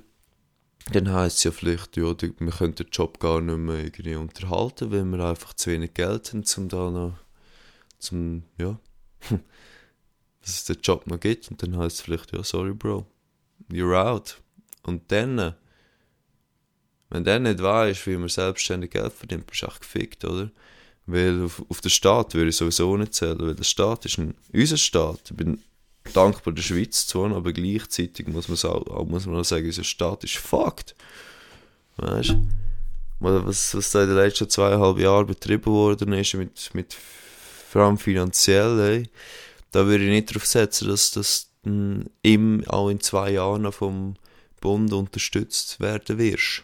dann 0.91 1.11
heisst 1.11 1.37
es 1.37 1.43
ja 1.43 1.51
vielleicht, 1.51 1.97
ja, 1.97 2.15
wir 2.21 2.51
können 2.51 2.75
den 2.75 2.87
Job 2.91 3.19
gar 3.19 3.41
nicht 3.41 3.57
mehr 3.57 3.83
irgendwie 3.83 4.15
unterhalten, 4.15 4.91
weil 4.91 5.05
wir 5.05 5.19
einfach 5.25 5.53
zu 5.53 5.71
wenig 5.71 5.93
Geld 5.93 6.31
haben, 6.31 6.43
um 6.57 6.69
da 6.69 6.89
noch, 6.91 7.17
zum, 7.97 8.43
ja, 8.57 8.79
dass 9.29 10.49
es 10.49 10.63
den 10.65 10.79
Job 10.81 11.07
noch 11.07 11.19
gibt. 11.19 11.49
Und 11.51 11.61
dann 11.61 11.77
heisst 11.77 11.97
es 11.97 12.01
vielleicht, 12.01 12.33
ja, 12.33 12.43
sorry, 12.43 12.73
Bro, 12.73 13.05
you're 13.71 13.95
out. 13.95 14.41
Und 14.83 15.11
dann, 15.11 15.55
wenn 17.09 17.23
du 17.23 17.39
nicht 17.39 17.61
weißt, 17.61 18.07
wie 18.07 18.17
man 18.17 18.29
selbstständig 18.29 18.91
Geld 18.91 19.13
verdient, 19.13 19.47
bist 19.47 19.61
du 19.61 19.67
echt 19.67 19.81
gefickt, 19.81 20.25
oder? 20.25 20.51
Weil 21.05 21.43
auf, 21.43 21.63
auf 21.69 21.81
den 21.81 21.89
Staat 21.89 22.35
würde 22.35 22.49
ich 22.49 22.55
sowieso 22.55 22.95
nicht 22.95 23.15
zählen, 23.15 23.39
weil 23.39 23.55
der 23.55 23.63
Staat 23.63 24.05
ist 24.05 24.19
ein, 24.19 24.35
unser 24.53 24.77
Staat. 24.77 25.31
Ich 25.31 25.35
bin 25.37 25.61
dankbar 26.13 26.53
der 26.53 26.61
Schweiz 26.61 27.07
zu 27.07 27.19
wohnen, 27.19 27.33
aber 27.33 27.53
gleichzeitig 27.53 28.27
muss 28.27 28.47
man, 28.47 28.71
auch, 28.71 29.05
muss 29.05 29.25
man 29.25 29.37
auch 29.37 29.45
sagen, 29.45 29.65
unser 29.65 29.83
Staat 29.83 30.23
ist 30.23 30.37
fucked. 30.37 30.95
Weißt 31.97 32.29
du? 32.29 32.47
Was, 33.19 33.75
was 33.75 33.91
da 33.91 34.03
in 34.03 34.09
den 34.09 34.17
letzten 34.17 34.49
zweieinhalb 34.49 34.97
Jahren 34.97 35.27
betrieben 35.27 35.65
worden 35.65 36.13
ist, 36.13 36.33
mit, 36.35 36.73
mit 36.73 36.93
vor 36.93 37.83
allem 37.83 37.97
finanziell, 37.97 38.79
ey, 38.79 39.09
da 39.71 39.85
würde 39.85 40.05
ich 40.05 40.09
nicht 40.09 40.29
darauf 40.29 40.45
setzen, 40.45 40.87
dass 40.87 41.11
das 41.11 41.51
ihm 42.23 42.63
auch 42.67 42.89
in 42.89 43.01
zwei 43.01 43.31
Jahren 43.31 43.71
vom 43.71 44.15
Bund 44.61 44.93
unterstützt 44.93 45.79
werden 45.79 46.17
wirst. 46.17 46.63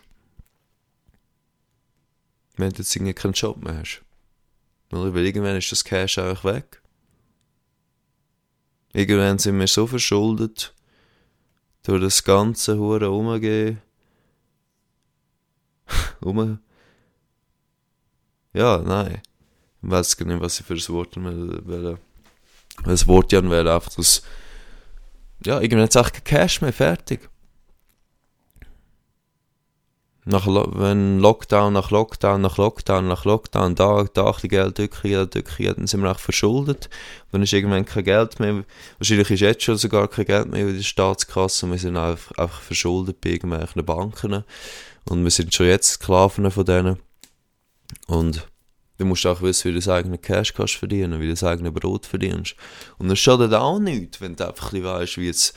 Wenn 2.56 2.72
du 2.72 2.78
jetzt 2.78 2.96
keinen 2.96 3.34
Job 3.34 3.64
mehr 3.64 3.78
hast. 3.78 4.02
Weil 4.90 5.26
irgendwann 5.26 5.58
ist 5.58 5.72
das 5.72 5.84
Cash 5.84 6.18
einfach 6.18 6.46
weg. 6.46 6.82
Irgendwann 8.96 9.38
sind 9.40 9.60
wir 9.60 9.68
so 9.68 9.86
verschuldet, 9.86 10.74
durch 11.84 12.02
das 12.02 12.24
ganze 12.24 12.78
Hure 12.78 13.12
umgehen. 13.12 13.82
um. 16.22 16.60
Ja, 18.54 18.78
nein. 18.78 19.22
Ich 19.82 19.92
weiß 19.92 20.16
gar 20.16 20.28
nicht, 20.28 20.40
was 20.40 20.62
ich 20.62 20.66
für 20.66 20.76
ein 20.76 20.96
Wort 20.96 21.18
will. 21.18 21.98
Das 22.86 23.06
Wort 23.06 23.34
ja 23.34 23.44
wäre 23.50 23.76
einfach 23.76 23.94
das. 23.96 24.22
Ja, 25.46 25.60
irgendwann 25.60 25.90
hat 25.90 25.96
es 25.98 26.14
kein 26.14 26.24
Cash 26.24 26.62
mehr 26.62 26.72
fertig. 26.72 27.30
Nach, 30.28 30.48
wenn 30.48 31.20
Lockdown 31.20 31.72
nach 31.72 31.92
Lockdown 31.92 32.42
nach 32.42 32.58
Lockdown 32.58 33.08
nach 33.08 33.26
Lockdown 33.26 33.76
da, 33.76 34.06
da 34.12 34.32
ein 34.32 34.50
Geld 34.50 34.78
drücken, 34.80 35.30
drücken, 35.30 35.76
dann 35.76 35.88
sind 35.88 36.02
wir 36.02 36.12
auch 36.12 36.20
verschuldet. 36.20 36.90
Dann 37.32 37.44
ist 37.44 37.54
irgendwann 37.54 37.86
kein 37.86 38.04
Geld 38.04 38.40
mehr. 38.40 38.64
Wahrscheinlich 38.98 39.30
ist 39.30 39.40
jetzt 39.42 39.64
schon 39.64 39.78
sogar 39.78 40.08
kein 40.08 40.26
Geld 40.26 40.50
mehr 40.50 40.68
in 40.68 40.78
der 40.78 40.84
Staatskasse. 40.84 41.70
Wir 41.70 41.78
sind 41.78 41.96
einfach, 41.96 42.36
einfach 42.40 42.62
verschuldet 42.62 43.22
bei 43.22 43.32
irgendwelchen 43.32 43.86
Banken. 43.86 44.44
Und 45.08 45.24
wir 45.24 45.32
sind 45.32 45.54
schon 45.54 45.68
jetzt 45.68 45.92
Sklaven 45.92 46.50
von 46.50 46.66
denen. 46.66 46.98
Und 48.08 48.48
du 48.98 49.06
musst 49.06 49.28
auch 49.28 49.44
wissen, 49.44 49.66
wie 49.66 49.74
du 49.74 49.80
das 49.80 49.90
eigene 49.90 50.18
Cash 50.18 50.56
kannst 50.56 50.76
verdienen, 50.76 51.20
wie 51.20 51.26
du 51.26 51.34
das 51.34 51.44
eigene 51.44 51.72
Brot 51.72 52.08
verdienst. 52.08 52.56
Und 52.98 53.10
das 53.10 53.20
schadet 53.20 53.54
auch 53.54 53.78
nichts, 53.78 54.22
wenn 54.22 54.36
du 54.36 54.48
einfach 54.48 54.74
ein 54.74 54.84
weißt, 54.84 55.20
wie 55.20 55.28
jetzt 55.28 55.54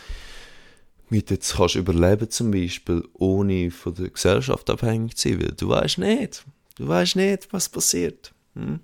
du 1.10 1.34
jetzt 1.34 1.56
kannst 1.56 1.74
überleben 1.74 2.30
zum 2.30 2.50
Beispiel, 2.50 3.06
ohne 3.14 3.70
von 3.70 3.94
der 3.94 4.10
Gesellschaft 4.10 4.68
abhängig 4.68 5.16
zu 5.16 5.30
sein, 5.30 5.42
weil 5.42 5.52
du 5.52 5.68
weißt 5.68 5.98
nicht, 5.98 6.44
du 6.76 6.88
weißt 6.88 7.16
nicht, 7.16 7.52
was 7.52 7.68
passiert. 7.68 8.32
Hm? 8.54 8.80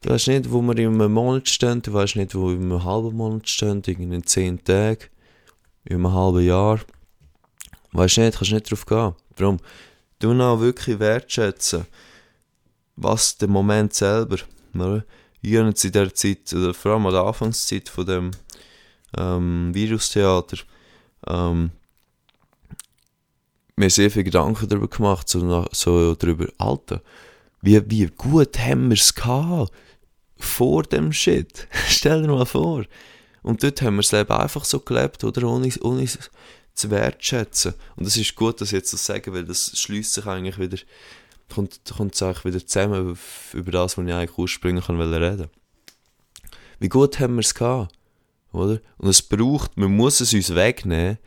Du 0.00 0.10
weißt 0.10 0.28
nicht, 0.28 0.52
wo 0.52 0.62
wir 0.62 0.76
in 0.78 1.00
einem 1.00 1.12
Monat 1.12 1.48
stehen, 1.48 1.82
du 1.82 1.92
weißt 1.92 2.16
nicht, 2.16 2.34
wo 2.34 2.48
wir 2.48 2.54
in 2.56 2.70
einem 2.70 2.84
halben 2.84 3.16
Monat 3.16 3.48
stehen, 3.48 3.82
in 3.82 4.24
zehn 4.24 4.62
Tagen, 4.62 5.06
in 5.84 5.96
einem 5.96 6.12
halben 6.12 6.44
Jahr. 6.44 6.80
Weißt 7.92 8.18
nicht, 8.18 8.36
kannst 8.38 8.52
nicht 8.52 8.70
drauf 8.70 8.86
gehen. 8.86 9.14
Darum, 9.36 9.58
du 10.18 10.34
noch 10.34 10.60
wirklich 10.60 10.98
wertschätzen, 10.98 11.86
was 12.96 13.38
der 13.38 13.48
Moment 13.48 13.94
selber, 13.94 14.38
oder? 14.74 15.04
Jetzt 15.40 15.84
in 15.84 15.92
der 15.92 16.12
Zeit, 16.14 16.52
oder 16.52 16.74
vor 16.74 16.92
allem 16.92 17.06
an 17.06 17.12
der 17.12 17.22
Anfangszeit 17.22 17.88
von 17.88 18.06
dem 18.06 18.30
ähm, 19.16 19.70
Virustheater, 19.72 20.58
ähm, 21.26 21.70
mir 23.76 23.90
sehr 23.90 24.10
viel 24.10 24.24
Gedanken 24.24 24.68
darüber 24.68 24.88
gemacht, 24.88 25.28
so, 25.28 25.66
so 25.72 26.14
darüber, 26.14 26.46
Alter, 26.58 27.02
wie, 27.62 27.80
wie 27.90 28.06
gut 28.06 28.58
haben 28.58 28.88
wir 28.88 28.96
es 28.96 29.14
vor 30.36 30.82
dem 30.84 31.12
Shit. 31.12 31.68
Stell 31.88 32.22
dir 32.22 32.28
mal 32.28 32.46
vor. 32.46 32.84
Und 33.42 33.62
dort 33.62 33.82
haben 33.82 33.96
wir 33.96 34.02
das 34.02 34.12
Leben 34.12 34.32
einfach 34.32 34.64
so 34.64 34.80
gelebt, 34.80 35.24
oder? 35.24 35.48
Ohne, 35.48 35.70
ohne 35.80 36.02
es 36.02 36.18
zu 36.74 36.90
wertschätzen. 36.90 37.74
Und 37.96 38.06
es 38.06 38.16
ist 38.16 38.34
gut, 38.36 38.60
dass 38.60 38.68
ich 38.68 38.74
jetzt 38.74 38.92
das 38.92 39.04
sage, 39.04 39.32
weil 39.32 39.44
das 39.44 39.78
schließt 39.78 40.14
sich 40.14 40.26
eigentlich 40.26 40.58
wieder, 40.58 40.78
kommt, 41.52 41.80
kommt 41.96 42.20
eigentlich 42.22 42.44
wieder 42.44 42.66
zusammen 42.66 43.18
über 43.52 43.70
das, 43.70 43.98
was 43.98 44.06
ich 44.06 44.12
eigentlich 44.12 44.38
ursprünglich 44.38 44.88
reden 44.88 44.98
wollte. 44.98 45.50
Wie 46.78 46.88
gut 46.88 47.18
haben 47.18 47.34
wir 47.34 47.40
es 47.40 47.54
gehabt? 47.54 47.97
Oder? 48.52 48.80
Und 48.98 49.08
es 49.08 49.22
braucht, 49.22 49.76
man 49.76 49.96
muss 49.96 50.20
es 50.20 50.32
uns 50.32 50.54
wegnehmen, 50.54 51.18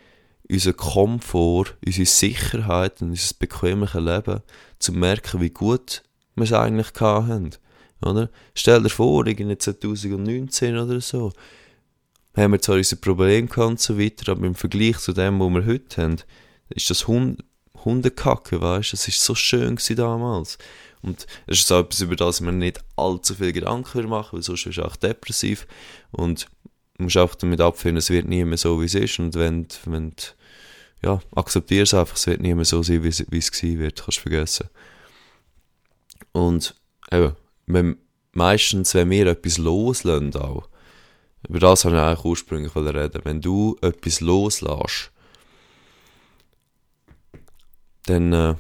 unseren 0.50 0.78
Komfort, 0.78 1.78
unsere 1.86 2.06
Sicherheit 2.06 3.02
und 3.02 3.12
unser 3.12 3.36
bequemliches 3.40 4.02
Leben, 4.02 4.42
zu 4.80 4.92
merken, 4.94 5.42
wie 5.42 5.50
gut 5.50 6.04
wir 6.36 6.44
es 6.44 6.54
eigentlich 6.54 6.92
hatten. 7.00 7.52
Oder? 8.04 8.30
Stell 8.56 8.82
dir 8.82 8.90
vor, 8.90 9.26
irgendwie 9.28 9.58
2019 9.58 10.78
oder 10.78 11.00
so, 11.00 11.32
haben 12.36 12.54
wir 12.54 12.62
zwar 12.62 12.78
unser 12.78 12.96
Problem 12.96 13.48
gehabt 13.48 13.70
und 13.70 13.80
so 13.80 14.00
weiter, 14.00 14.32
aber 14.32 14.48
im 14.48 14.56
Vergleich 14.56 14.98
zu 14.98 15.14
dem, 15.14 15.40
was 15.40 15.54
wir 15.54 15.66
heute 15.66 16.02
haben, 16.02 16.18
ist 16.70 16.90
das 16.90 17.08
Hund 17.08 17.44
Hundekacke, 17.84 18.62
weißt 18.62 18.94
du? 18.94 18.98
Das 18.98 19.08
war 19.08 19.14
so 19.14 19.36
schön 19.36 19.78
damals. 19.96 20.58
Und 21.02 21.26
es 21.48 21.60
ist 21.60 21.68
so 21.68 21.80
etwas, 21.80 22.02
über 22.02 22.16
das 22.16 22.42
man 22.42 22.60
nicht 22.60 22.80
allzu 22.96 23.36
viel 23.36 23.54
Gedanken 23.54 24.08
machen 24.08 24.34
weil 24.34 24.44
sonst 24.44 24.68
ist 24.68 24.78
es 24.78 24.84
auch 24.84 24.96
depressiv. 24.96 25.68
Und 26.12 26.48
musst 27.02 27.18
auch 27.18 27.36
damit 27.36 27.62
abfinden, 27.62 27.98
es 27.98 28.10
wird 28.10 28.28
nie 28.28 28.44
mehr 28.46 28.58
so, 28.58 28.80
wie 28.82 28.86
es 28.86 28.96
ist. 28.96 29.20
Und 29.20 29.36
wenn, 29.36 29.68
wenn 29.86 30.14
ja, 31.04 31.20
akzeptier 31.36 31.84
es 31.84 31.94
einfach, 31.94 32.16
es 32.16 32.28
wird 32.28 32.42
nie 32.42 32.54
mehr 32.54 32.66
so 32.66 32.84
sein, 32.84 33.04
wie 33.04 33.10
es, 33.10 33.20
es 33.20 33.52
gewesen 33.52 33.80
wird, 33.80 34.04
kannst 34.04 34.18
du 34.18 34.22
vergessen. 34.22 34.70
Und 36.32 36.76
eben, 37.12 37.36
wenn, 37.66 37.98
meistens, 38.34 38.94
wenn 38.94 39.10
wir 39.10 39.28
etwas 39.28 39.58
loslassen 39.58 40.36
auch, 40.36 40.70
über 41.48 41.60
das 41.60 41.86
habe 41.86 41.96
ich 41.96 42.02
eigentlich 42.02 42.26
ursprünglich 42.26 42.76
reden, 42.76 43.22
wenn 43.24 43.42
du 43.42 43.78
etwas 43.82 44.22
loslässt, 44.22 45.12
dann 48.06 48.34
äh, 48.34 48.56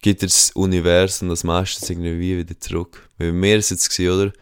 gibt 0.00 0.22
das 0.22 0.50
Universum 0.52 1.30
das 1.30 1.44
meistens 1.44 1.88
irgendwie 1.88 2.38
wieder 2.38 2.58
zurück. 2.60 3.08
Weil 3.18 3.32
mir 3.32 3.56
ist 3.56 3.70
jetzt 3.70 3.88
gewesen, 3.90 4.12
oder? 4.12 4.32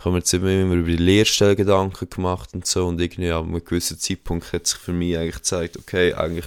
Ich 0.00 0.04
habe 0.06 0.14
mir 0.14 0.20
jetzt 0.20 0.32
immer 0.32 0.74
über 0.76 0.88
die 0.88 0.96
Lehrstelle 0.96 1.54
Gedanken 1.54 2.08
gemacht 2.08 2.54
und 2.54 2.66
so 2.66 2.86
und 2.86 2.98
irgendwie 2.98 3.32
an 3.32 3.48
einem 3.48 3.62
gewissen 3.62 3.98
Zeitpunkt 3.98 4.50
hat 4.50 4.66
sich 4.66 4.78
für 4.78 4.94
mich 4.94 5.18
eigentlich 5.18 5.34
gezeigt, 5.34 5.76
okay, 5.76 6.14
eigentlich 6.14 6.46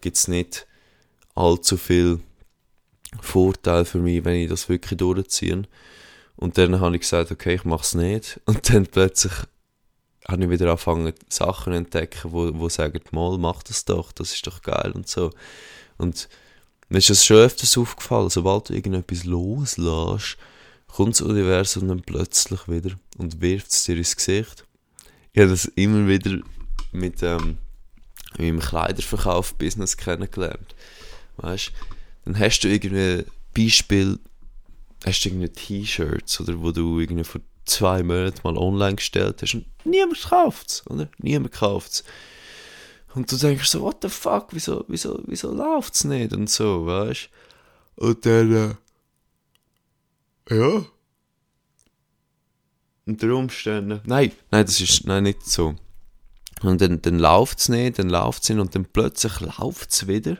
gibt 0.00 0.16
es 0.16 0.28
nicht 0.28 0.68
allzu 1.34 1.76
viel 1.78 2.20
Vorteil 3.20 3.86
für 3.86 3.98
mich, 3.98 4.24
wenn 4.24 4.36
ich 4.36 4.48
das 4.48 4.68
wirklich 4.68 4.98
durchziehe. 4.98 5.64
Und 6.36 6.58
dann 6.58 6.78
habe 6.78 6.94
ich 6.94 7.00
gesagt, 7.00 7.32
okay, 7.32 7.56
ich 7.56 7.64
mache 7.64 7.82
es 7.82 7.94
nicht. 7.94 8.40
Und 8.46 8.72
dann 8.72 8.86
plötzlich 8.86 9.32
habe 10.28 10.44
ich 10.44 10.50
wieder 10.50 10.70
angefangen, 10.70 11.12
Sachen 11.28 11.72
zu 11.72 11.76
entdecken, 11.78 12.30
wo, 12.30 12.56
wo 12.56 12.68
sagen, 12.68 13.00
mal, 13.10 13.36
mach 13.36 13.64
das 13.64 13.84
doch, 13.84 14.12
das 14.12 14.32
ist 14.32 14.46
doch 14.46 14.62
geil 14.62 14.92
und 14.92 15.08
so. 15.08 15.32
Und 15.98 16.28
mir 16.88 16.98
ist 16.98 17.10
das 17.10 17.26
schon 17.26 17.38
öfters 17.38 17.76
aufgefallen, 17.76 18.30
sobald 18.30 18.68
du 18.68 18.74
irgendetwas 18.74 19.24
loslässt, 19.24 20.36
kommt 20.86 21.14
das 21.14 21.22
Universum 21.22 21.88
dann 21.88 22.02
plötzlich 22.02 22.68
wieder 22.68 22.96
und 23.18 23.40
wirft 23.40 23.70
es 23.70 23.84
dir 23.84 23.96
ins 23.96 24.16
Gesicht. 24.16 24.64
Ich 25.32 25.40
habe 25.40 25.50
das 25.50 25.66
immer 25.66 26.08
wieder 26.08 26.38
mit, 26.92 27.22
ähm, 27.22 27.58
meinem 28.38 28.60
Kleiderverkauf-Business 28.60 29.96
kennengelernt. 29.96 30.74
Weißt 31.36 31.72
dann 32.24 32.38
hast 32.38 32.60
du 32.60 32.68
irgendwie 32.68 33.24
Beispiel, 33.56 34.18
hast 35.04 35.24
du 35.24 35.28
irgendwie 35.28 35.48
T-Shirts, 35.48 36.40
oder 36.40 36.60
wo 36.60 36.72
du 36.72 36.98
irgendwie 37.00 37.24
vor 37.24 37.40
zwei 37.64 38.02
Monaten 38.02 38.40
mal 38.42 38.56
online 38.56 38.96
gestellt 38.96 39.42
hast 39.42 39.54
und 39.54 39.66
niemand 39.84 40.20
kauft 40.22 40.68
es, 40.68 40.86
oder? 40.88 41.08
Niemand 41.18 41.52
kauft 41.52 41.92
es. 41.92 42.04
Und 43.14 43.30
du 43.30 43.36
denkst 43.36 43.68
so, 43.68 43.80
what 43.80 43.98
the 44.02 44.08
fuck, 44.08 44.48
wieso, 44.50 44.84
wieso, 44.88 45.22
wieso 45.26 45.52
läuft 45.52 45.94
es 45.94 46.04
nicht 46.04 46.32
und 46.32 46.50
so, 46.50 46.86
weißt 46.86 47.30
Und 47.96 48.26
dann, 48.26 48.54
äh, 48.54 48.74
ja. 50.50 50.84
Unter 53.06 53.34
Umständen. 53.34 54.00
Nein, 54.04 54.32
nein, 54.50 54.66
das 54.66 54.80
ist 54.80 55.06
nein, 55.06 55.22
nicht 55.22 55.44
so. 55.46 55.76
Und 56.62 56.80
dann, 56.80 57.02
dann 57.02 57.18
läuft 57.18 57.60
es 57.60 57.68
nicht, 57.68 57.98
dann 57.98 58.08
läuft 58.08 58.42
es 58.42 58.48
nicht 58.48 58.58
und 58.58 58.74
dann 58.74 58.86
plötzlich 58.86 59.40
läuft 59.40 59.92
es 59.92 60.08
wieder. 60.08 60.38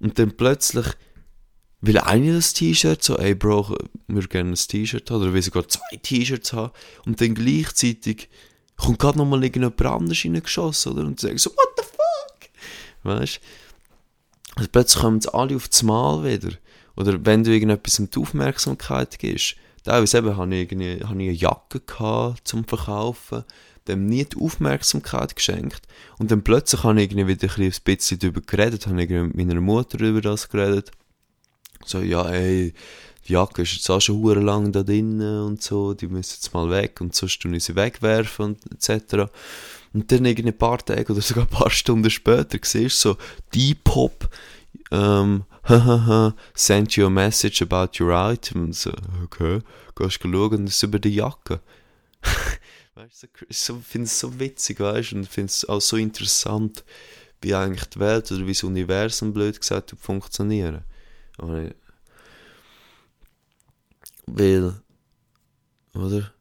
Und 0.00 0.18
dann 0.18 0.36
plötzlich 0.36 0.86
will 1.80 1.98
einer 1.98 2.34
das 2.34 2.52
T-Shirt 2.54 3.02
so, 3.02 3.18
ey 3.18 3.34
Bro, 3.34 3.76
wir 4.06 4.22
gerne 4.28 4.50
ein 4.50 4.54
T-Shirt 4.54 5.10
haben, 5.10 5.22
oder 5.22 5.34
will 5.34 5.42
sogar 5.42 5.68
zwei 5.68 5.96
T-Shirts 6.00 6.52
haben. 6.52 6.72
Und 7.04 7.20
dann 7.20 7.34
gleichzeitig 7.34 8.28
kommt 8.76 9.00
gerade 9.00 9.18
nochmal 9.18 9.42
irgendjemand 9.42 9.82
anders 9.82 10.24
reingeschossen, 10.24 10.92
oder? 10.92 11.02
Und 11.02 11.20
sagt 11.20 11.40
so, 11.40 11.50
what 11.50 11.68
the 11.76 11.82
fuck? 11.82 12.50
Weißt 13.02 13.36
du? 13.36 13.40
Also 14.56 14.68
plötzlich 14.70 15.02
kommen 15.02 15.20
sie 15.20 15.34
alle 15.34 15.56
auf 15.56 15.68
das 15.68 15.82
Mal 15.82 16.24
wieder. 16.24 16.56
Oder 16.96 17.24
wenn 17.24 17.44
du 17.44 17.52
irgendetwas 17.52 17.96
die 17.96 18.20
Aufmerksamkeit 18.20 19.18
gibst. 19.18 19.56
Teilweise 19.84 20.18
eben 20.18 20.36
hatte 20.36 20.54
ich, 20.54 20.70
eine, 20.70 20.94
hatte 20.94 21.02
ich 21.02 21.10
eine 21.10 21.32
Jacke 21.32 21.80
gehabt, 21.80 22.46
zum 22.46 22.64
Verkaufen, 22.64 23.44
dem 23.88 24.06
nie 24.06 24.24
die 24.24 24.36
Aufmerksamkeit 24.40 25.34
geschenkt. 25.34 25.82
Und 26.18 26.30
dann 26.30 26.44
plötzlich 26.44 26.84
habe 26.84 27.02
ich 27.02 27.10
irgendwie 27.10 27.26
wieder 27.26 27.48
ein 27.56 27.72
bisschen 27.84 28.18
darüber 28.18 28.40
geredet, 28.40 28.86
habe 28.86 29.02
ich 29.02 29.10
mit 29.10 29.34
meiner 29.34 29.60
Mutter 29.60 29.98
über 30.00 30.20
das 30.20 30.48
geredet. 30.48 30.92
So, 31.84 32.00
ja, 32.00 32.28
ey, 32.28 32.74
die 33.26 33.32
Jacke 33.32 33.62
ist 33.62 33.74
jetzt 33.74 33.90
auch 33.90 34.00
schon 34.00 34.44
lang 34.44 34.72
da 34.72 34.82
drinnen 34.82 35.42
und 35.42 35.62
so, 35.62 35.94
die 35.94 36.06
müssen 36.06 36.34
jetzt 36.34 36.54
mal 36.54 36.70
weg 36.70 37.00
und 37.00 37.14
sonst 37.14 37.40
tun 37.40 37.58
sie 37.58 37.76
wegwerfen 37.76 38.44
und 38.44 38.58
etc. 38.72 39.30
Und 39.92 40.10
dann 40.10 40.24
irgendwie 40.24 40.50
ein 40.50 40.58
paar 40.58 40.78
Tage 40.78 41.12
oder 41.12 41.20
sogar 41.20 41.44
ein 41.44 41.50
paar 41.50 41.70
Stunden 41.70 42.10
später 42.10 42.58
siehst 42.62 43.04
du 43.04 43.10
so, 43.10 43.16
die 43.54 43.74
Pop, 43.74 44.28
ähm, 44.90 45.44
hahaha, 45.64 46.34
send 46.54 46.96
you 46.96 47.06
a 47.06 47.10
message 47.10 47.62
about 47.62 48.00
your 48.00 48.12
item. 48.12 48.72
So, 48.72 48.92
okay, 49.24 49.60
gehst 49.94 50.22
du 50.24 50.32
schauen 50.32 50.66
es 50.66 50.76
ist 50.76 50.82
über 50.82 50.98
die 50.98 51.14
Jacke. 51.14 51.60
weißt 52.94 53.22
du, 53.22 53.26
ich 53.48 53.58
finde 53.58 54.06
es 54.06 54.18
so 54.18 54.38
witzig, 54.38 54.80
weißt 54.80 55.12
du, 55.12 55.16
und 55.16 55.28
finde 55.28 55.50
es 55.50 55.68
auch 55.68 55.80
so 55.80 55.96
interessant, 55.96 56.84
wie 57.40 57.54
eigentlich 57.54 57.84
die 57.90 58.00
Welt 58.00 58.30
oder 58.30 58.46
wie 58.46 58.52
das 58.52 58.62
Universum, 58.62 59.32
blöd 59.32 59.60
gesagt, 59.60 59.94
funktionieren. 59.98 60.84
Weil, 64.26 64.74
oder? 65.94 66.32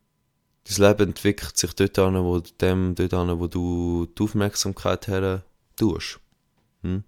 Das 0.63 0.77
Leben 0.77 1.09
entwickelt 1.09 1.57
sich 1.57 1.73
dort 1.73 1.99
an, 1.99 2.15
wo, 2.23 2.39
dem, 2.39 2.95
dort 2.95 3.13
an, 3.13 3.39
wo 3.39 3.47
du 3.47 4.05
die 4.05 4.23
Aufmerksamkeit 4.23 5.07
her 5.07 5.43
tust. 5.75 6.19
Hm? 6.83 7.03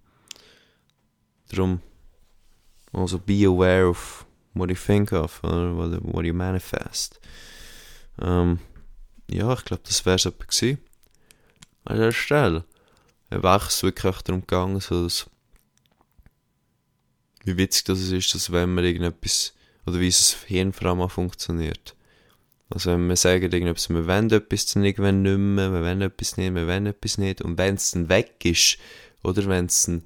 Darum, 1.49 1.79
also 2.93 3.19
be 3.19 3.45
aware 3.45 3.87
of 3.87 4.25
what 4.53 4.69
you 4.69 4.75
think 4.75 5.11
of, 5.11 5.43
oder 5.43 5.99
what 6.01 6.25
you 6.25 6.33
manifest. 6.33 7.19
Ähm, 8.21 8.59
ja, 9.29 9.53
ich 9.53 9.65
glaube, 9.65 9.83
das 9.85 10.05
wäre 10.05 10.15
es 10.15 10.25
etwa 10.25 10.45
gewesen. 10.45 10.77
An 11.85 11.97
der 11.97 12.11
Stelle. 12.11 12.63
Es 13.29 13.39
ist 13.39 13.83
wirklich 13.83 14.21
darum 14.21 14.41
gegangen, 14.41 14.79
so 14.79 15.03
das 15.03 15.27
wie 17.43 17.57
witzig 17.57 17.85
das 17.85 17.99
ist, 17.99 18.33
dass 18.33 18.51
wenn 18.51 18.73
man 18.73 18.85
irgendetwas, 18.85 19.53
oder 19.85 19.99
wie 19.99 20.09
das 20.09 20.37
Hirn 20.47 20.73
vor 20.73 20.87
allem 20.87 21.09
funktioniert. 21.09 21.95
Also 22.69 22.91
wenn 22.91 23.07
wir 23.07 23.15
sagen, 23.15 23.43
irgendetwas, 23.43 23.89
wir 23.89 24.07
wollen 24.07 24.31
etwas 24.31 24.65
dann 24.67 24.85
irgendwann 24.85 25.21
nicht 25.21 25.37
mehr, 25.37 25.71
wir 25.71 25.81
wollen 25.81 26.01
etwas 26.01 26.37
nicht, 26.37 26.55
wir 26.55 26.67
wollen 26.67 26.85
etwas 26.85 27.17
nicht, 27.17 27.41
und 27.41 27.57
wenn 27.57 27.75
es 27.75 27.91
dann 27.91 28.09
weg 28.09 28.33
ist, 28.45 28.77
oder 29.23 29.45
wenn 29.47 29.65
es 29.65 29.83
dann, 29.83 30.03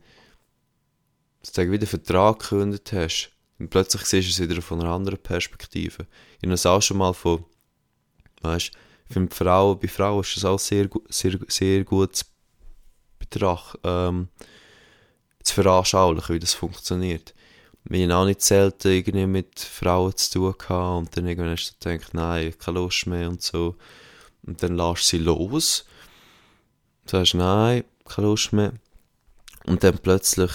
sozusagen 1.48 1.72
wieder 1.72 1.88
Vertrag 1.88 2.40
gekündigt 2.40 2.92
hast, 2.94 3.32
und 3.60 3.70
plötzlich 3.70 4.04
siehst 4.06 4.28
du 4.28 4.44
es 4.44 4.50
wieder 4.50 4.62
von 4.62 4.82
einer 4.82 4.92
anderen 4.92 5.20
Perspektive. 5.20 6.06
Ich 6.38 6.44
habe 6.44 6.54
es 6.54 6.66
auch 6.66 6.82
schon 6.82 6.98
mal 6.98 7.14
von, 7.14 7.44
weißt, 8.42 8.72
finde 9.10 9.36
Frauen, 9.36 9.80
bei 9.80 9.88
Frauen 9.88 10.22
ist 10.22 10.36
das 10.38 10.46
auch 10.46 10.60
sehr, 10.60 10.88
sehr, 11.10 11.40
sehr 11.48 11.84
gut 11.84 12.18
zu 12.18 12.26
betrachten, 13.18 13.80
ähm, 13.84 14.28
zu 15.42 15.56
veranschaulichen, 15.56 16.36
wie 16.36 16.40
das 16.40 16.54
funktioniert. 16.54 17.34
Wir 17.86 18.04
haben 18.04 18.12
auch 18.12 18.26
nicht 18.26 18.42
selten 18.42 18.90
irgendwie 18.90 19.26
mit 19.26 19.60
Frauen 19.60 20.16
zu 20.16 20.32
tun 20.32 20.56
gehabt 20.58 20.98
und 20.98 21.18
dann 21.18 21.26
irgendwann 21.26 21.54
hast 21.54 21.78
du 21.80 21.90
gedacht, 21.90 22.14
nein, 22.14 22.54
keine 22.60 22.80
Lust 22.80 23.08
mehr 23.08 23.30
und 23.30 23.42
so. 23.42 23.76
Und 24.46 24.62
dann 24.62 24.76
lässt 24.76 25.08
sie 25.08 25.18
los. 25.18 25.86
Du 27.06 27.12
sagst, 27.12 27.34
nein, 27.34 27.86
keine 28.06 28.28
Lust 28.28 28.52
mehr. 28.52 28.74
Und 29.66 29.84
dann 29.84 29.98
plötzlich 30.00 30.52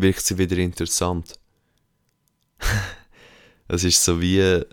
wirkt 0.00 0.24
sie 0.24 0.38
wieder 0.38 0.56
interessant. 0.56 1.38
Es 3.72 3.84
ist 3.84 4.02
so 4.02 4.20
wie 4.20 4.64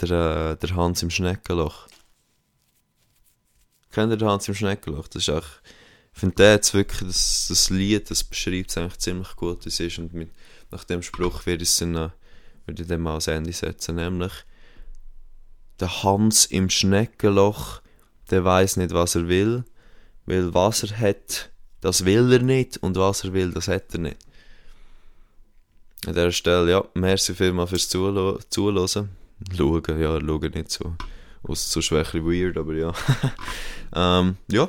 der, 0.00 0.10
äh, 0.10 0.56
der 0.56 0.76
Hans 0.76 1.02
im 1.02 1.10
Schneckenloch. 1.10 1.88
Kennt 3.90 4.10
ihr 4.10 4.16
den 4.16 4.28
Hans 4.28 4.48
im 4.48 4.54
Schneckenloch? 4.54 5.08
Das 5.08 5.28
ist 5.28 5.28
auch, 5.28 5.44
ich 6.14 6.20
finde 6.20 6.36
der 6.36 6.52
jetzt 6.52 6.72
wirklich, 6.72 7.00
das, 7.00 7.46
das 7.48 7.68
Lied, 7.68 8.10
das 8.10 8.24
beschreibt 8.24 8.70
es 8.70 8.78
eigentlich 8.78 8.98
ziemlich 8.98 9.36
gut, 9.36 9.66
wie 9.66 9.68
es 9.68 9.78
ist. 9.78 9.98
Und 9.98 10.14
mit, 10.14 10.30
nach 10.70 10.84
dem 10.84 11.02
Spruch 11.02 11.44
würde 11.44 11.64
ich 11.64 11.68
es 11.68 11.76
dann, 11.76 12.12
würde 12.64 12.82
ich 12.82 12.88
dann 12.88 13.02
mal 13.02 13.10
ans 13.10 13.26
Ende 13.26 13.52
setzen, 13.52 13.96
nämlich 13.96 14.32
der 15.78 16.02
Hans 16.02 16.46
im 16.46 16.70
Schneckenloch, 16.70 17.82
der 18.30 18.44
weiß 18.44 18.78
nicht, 18.78 18.94
was 18.94 19.16
er 19.16 19.28
will, 19.28 19.64
weil 20.24 20.54
was 20.54 20.82
er 20.84 20.98
hat, 20.98 21.51
das 21.82 22.06
will 22.06 22.32
er 22.32 22.38
nicht 22.38 22.78
und 22.78 22.96
was 22.96 23.24
er 23.24 23.34
will, 23.34 23.50
das 23.50 23.68
hat 23.68 23.92
er 23.92 23.98
nicht. 23.98 24.16
An 26.06 26.14
dieser 26.14 26.32
Stelle, 26.32 26.70
ja, 26.70 26.84
merci 26.94 27.34
vielmals 27.34 27.70
fürs 27.70 27.88
Zuhören. 27.88 28.38
Schauen, 29.56 30.00
ja, 30.00 30.20
schauen 30.20 30.52
nicht 30.54 30.70
so. 30.70 30.94
Aus 31.42 31.70
so 31.70 31.80
schwächer 31.80 32.24
weird, 32.24 32.56
aber 32.56 32.74
ja. 32.74 32.92
ähm, 33.94 34.36
ja, 34.48 34.68